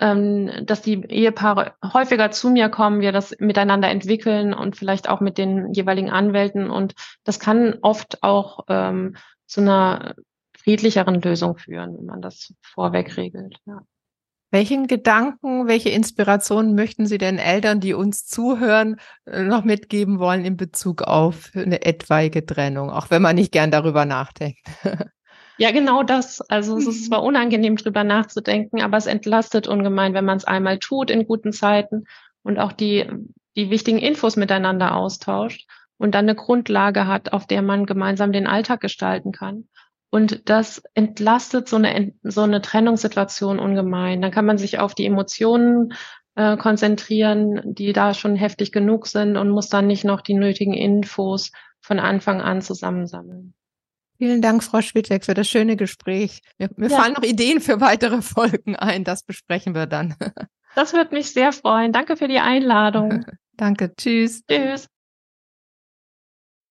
ähm, 0.00 0.50
dass 0.64 0.80
die 0.80 1.04
Ehepaare 1.08 1.74
häufiger 1.92 2.30
zu 2.30 2.50
mir 2.50 2.68
kommen, 2.68 3.00
wir 3.00 3.12
das 3.12 3.34
miteinander 3.40 3.88
entwickeln 3.88 4.54
und 4.54 4.76
vielleicht 4.76 5.08
auch 5.08 5.20
mit 5.20 5.38
den 5.38 5.72
jeweiligen 5.74 6.10
Anwälten. 6.10 6.70
Und 6.70 6.94
das 7.24 7.40
kann 7.40 7.78
oft 7.82 8.22
auch 8.22 8.64
ähm, 8.68 9.16
zu 9.46 9.60
einer 9.60 10.14
friedlicheren 10.56 11.20
Lösung 11.20 11.56
führen, 11.56 11.96
wenn 11.98 12.06
man 12.06 12.22
das 12.22 12.54
vorweg 12.62 13.16
regelt. 13.16 13.56
Ja. 13.66 13.80
Welchen 14.50 14.86
Gedanken, 14.86 15.68
welche 15.68 15.90
Inspirationen 15.90 16.74
möchten 16.74 17.06
Sie 17.06 17.18
denn 17.18 17.38
Eltern, 17.38 17.80
die 17.80 17.92
uns 17.92 18.26
zuhören, 18.26 18.96
äh, 19.26 19.42
noch 19.42 19.64
mitgeben 19.64 20.18
wollen 20.18 20.44
in 20.44 20.56
Bezug 20.56 21.02
auf 21.02 21.50
eine 21.54 21.84
etwaige 21.84 22.46
Trennung, 22.46 22.90
auch 22.90 23.10
wenn 23.10 23.20
man 23.20 23.36
nicht 23.36 23.52
gern 23.52 23.70
darüber 23.70 24.04
nachdenkt? 24.04 24.60
Ja, 25.60 25.72
genau 25.72 26.04
das. 26.04 26.40
Also 26.40 26.76
es 26.76 26.86
ist 26.86 27.00
mhm. 27.00 27.06
zwar 27.06 27.24
unangenehm, 27.24 27.74
drüber 27.74 28.04
nachzudenken, 28.04 28.80
aber 28.80 28.96
es 28.96 29.06
entlastet 29.06 29.66
ungemein, 29.66 30.14
wenn 30.14 30.24
man 30.24 30.36
es 30.36 30.44
einmal 30.44 30.78
tut 30.78 31.10
in 31.10 31.26
guten 31.26 31.52
Zeiten 31.52 32.04
und 32.44 32.60
auch 32.60 32.70
die, 32.70 33.10
die 33.56 33.68
wichtigen 33.68 33.98
Infos 33.98 34.36
miteinander 34.36 34.94
austauscht 34.94 35.68
und 35.96 36.14
dann 36.14 36.26
eine 36.26 36.36
Grundlage 36.36 37.08
hat, 37.08 37.32
auf 37.32 37.44
der 37.44 37.62
man 37.62 37.86
gemeinsam 37.86 38.30
den 38.30 38.46
Alltag 38.46 38.80
gestalten 38.80 39.32
kann. 39.32 39.68
Und 40.10 40.48
das 40.48 40.82
entlastet 40.94 41.68
so 41.68 41.76
eine, 41.76 42.14
so 42.22 42.42
eine 42.42 42.62
Trennungssituation 42.62 43.58
ungemein. 43.58 44.22
Dann 44.22 44.30
kann 44.30 44.46
man 44.46 44.58
sich 44.58 44.78
auf 44.78 44.94
die 44.94 45.04
Emotionen 45.04 45.92
äh, 46.34 46.56
konzentrieren, 46.56 47.60
die 47.64 47.92
da 47.92 48.14
schon 48.14 48.36
heftig 48.36 48.72
genug 48.72 49.06
sind 49.06 49.36
und 49.36 49.50
muss 49.50 49.68
dann 49.68 49.86
nicht 49.86 50.04
noch 50.04 50.22
die 50.22 50.34
nötigen 50.34 50.72
Infos 50.72 51.50
von 51.80 51.98
Anfang 51.98 52.40
an 52.40 52.62
zusammensammeln. 52.62 53.54
Vielen 54.18 54.42
Dank, 54.42 54.64
Frau 54.64 54.80
Schwittek, 54.80 55.24
für 55.24 55.34
das 55.34 55.48
schöne 55.48 55.76
Gespräch. 55.76 56.40
Mir, 56.58 56.70
mir 56.76 56.88
ja. 56.88 56.98
fallen 56.98 57.14
noch 57.14 57.22
Ideen 57.22 57.60
für 57.60 57.80
weitere 57.80 58.20
Folgen 58.22 58.74
ein. 58.74 59.04
Das 59.04 59.22
besprechen 59.22 59.74
wir 59.74 59.86
dann. 59.86 60.16
Das 60.74 60.92
wird 60.92 61.12
mich 61.12 61.32
sehr 61.32 61.52
freuen. 61.52 61.92
Danke 61.92 62.16
für 62.16 62.28
die 62.28 62.38
Einladung. 62.38 63.24
Danke. 63.56 63.94
Tschüss. 63.96 64.44
Tschüss. 64.46 64.88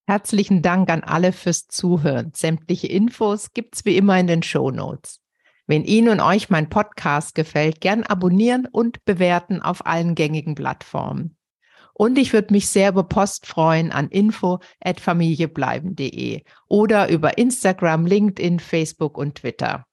Herzlichen 0.09 0.61
Dank 0.61 0.89
an 0.89 1.03
alle 1.03 1.33
fürs 1.33 1.67
Zuhören. 1.67 2.31
Sämtliche 2.33 2.87
Infos 2.87 3.51
gibt's 3.51 3.83
wie 3.83 3.97
immer 3.97 4.17
in 4.17 4.27
den 4.27 4.41
Show 4.41 4.71
Notes. 4.71 5.19
Wenn 5.65 5.83
Ihnen 5.83 6.07
und 6.07 6.21
euch 6.21 6.49
mein 6.49 6.69
Podcast 6.69 7.35
gefällt, 7.35 7.81
gern 7.81 8.03
abonnieren 8.03 8.69
und 8.71 9.03
bewerten 9.03 9.61
auf 9.61 9.85
allen 9.85 10.15
gängigen 10.15 10.55
Plattformen. 10.55 11.35
Und 11.93 12.17
ich 12.17 12.31
würde 12.31 12.53
mich 12.53 12.69
sehr 12.69 12.91
über 12.91 13.03
Post 13.03 13.47
freuen 13.47 13.91
an 13.91 14.07
info@familiebleiben.de 14.07 16.43
oder 16.69 17.09
über 17.09 17.37
Instagram, 17.37 18.05
LinkedIn, 18.05 18.61
Facebook 18.61 19.17
und 19.17 19.35
Twitter. 19.35 19.85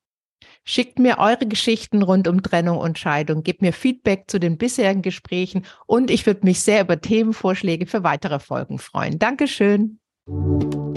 Schickt 0.63 1.01
mir 1.01 1.19
eure 1.19 1.49
Geschichten 1.49 2.03
rund 2.03 2.29
um 2.29 2.41
Trennung 2.41 2.79
und 2.79 3.01
Scheidung, 3.01 3.43
gebt 3.43 3.63
mir 3.63 3.73
Feedback 3.73 4.27
zu 4.29 4.39
den 4.39 4.59
bisherigen 4.59 5.03
Gesprächen 5.03 5.67
und 5.87 6.13
ich 6.13 6.25
würde 6.25 6.45
mich 6.45 6.61
sehr 6.61 6.83
über 6.83 7.01
Themenvorschläge 7.01 7.87
für 7.87 8.05
weitere 8.05 8.39
Folgen 8.39 8.79
freuen. 8.79 9.19
Dankeschön. 9.19 9.99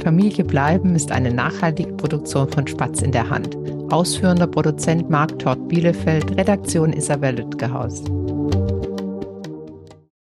Familie 0.08 0.46
bleiben 0.46 0.96
ist 0.96 1.12
eine 1.12 1.34
nachhaltige 1.34 1.92
Produktion 1.92 2.50
von 2.50 2.66
Spatz 2.66 3.02
in 3.02 3.12
der 3.12 3.30
Hand. 3.30 3.58
Ausführender 3.92 4.48
Produzent 4.48 5.10
Marc 5.10 5.38
Todd 5.40 5.68
Bielefeld, 5.68 6.38
Redaktion 6.38 6.94
Isabel 6.94 7.36
Lütgehaus. 7.36 8.06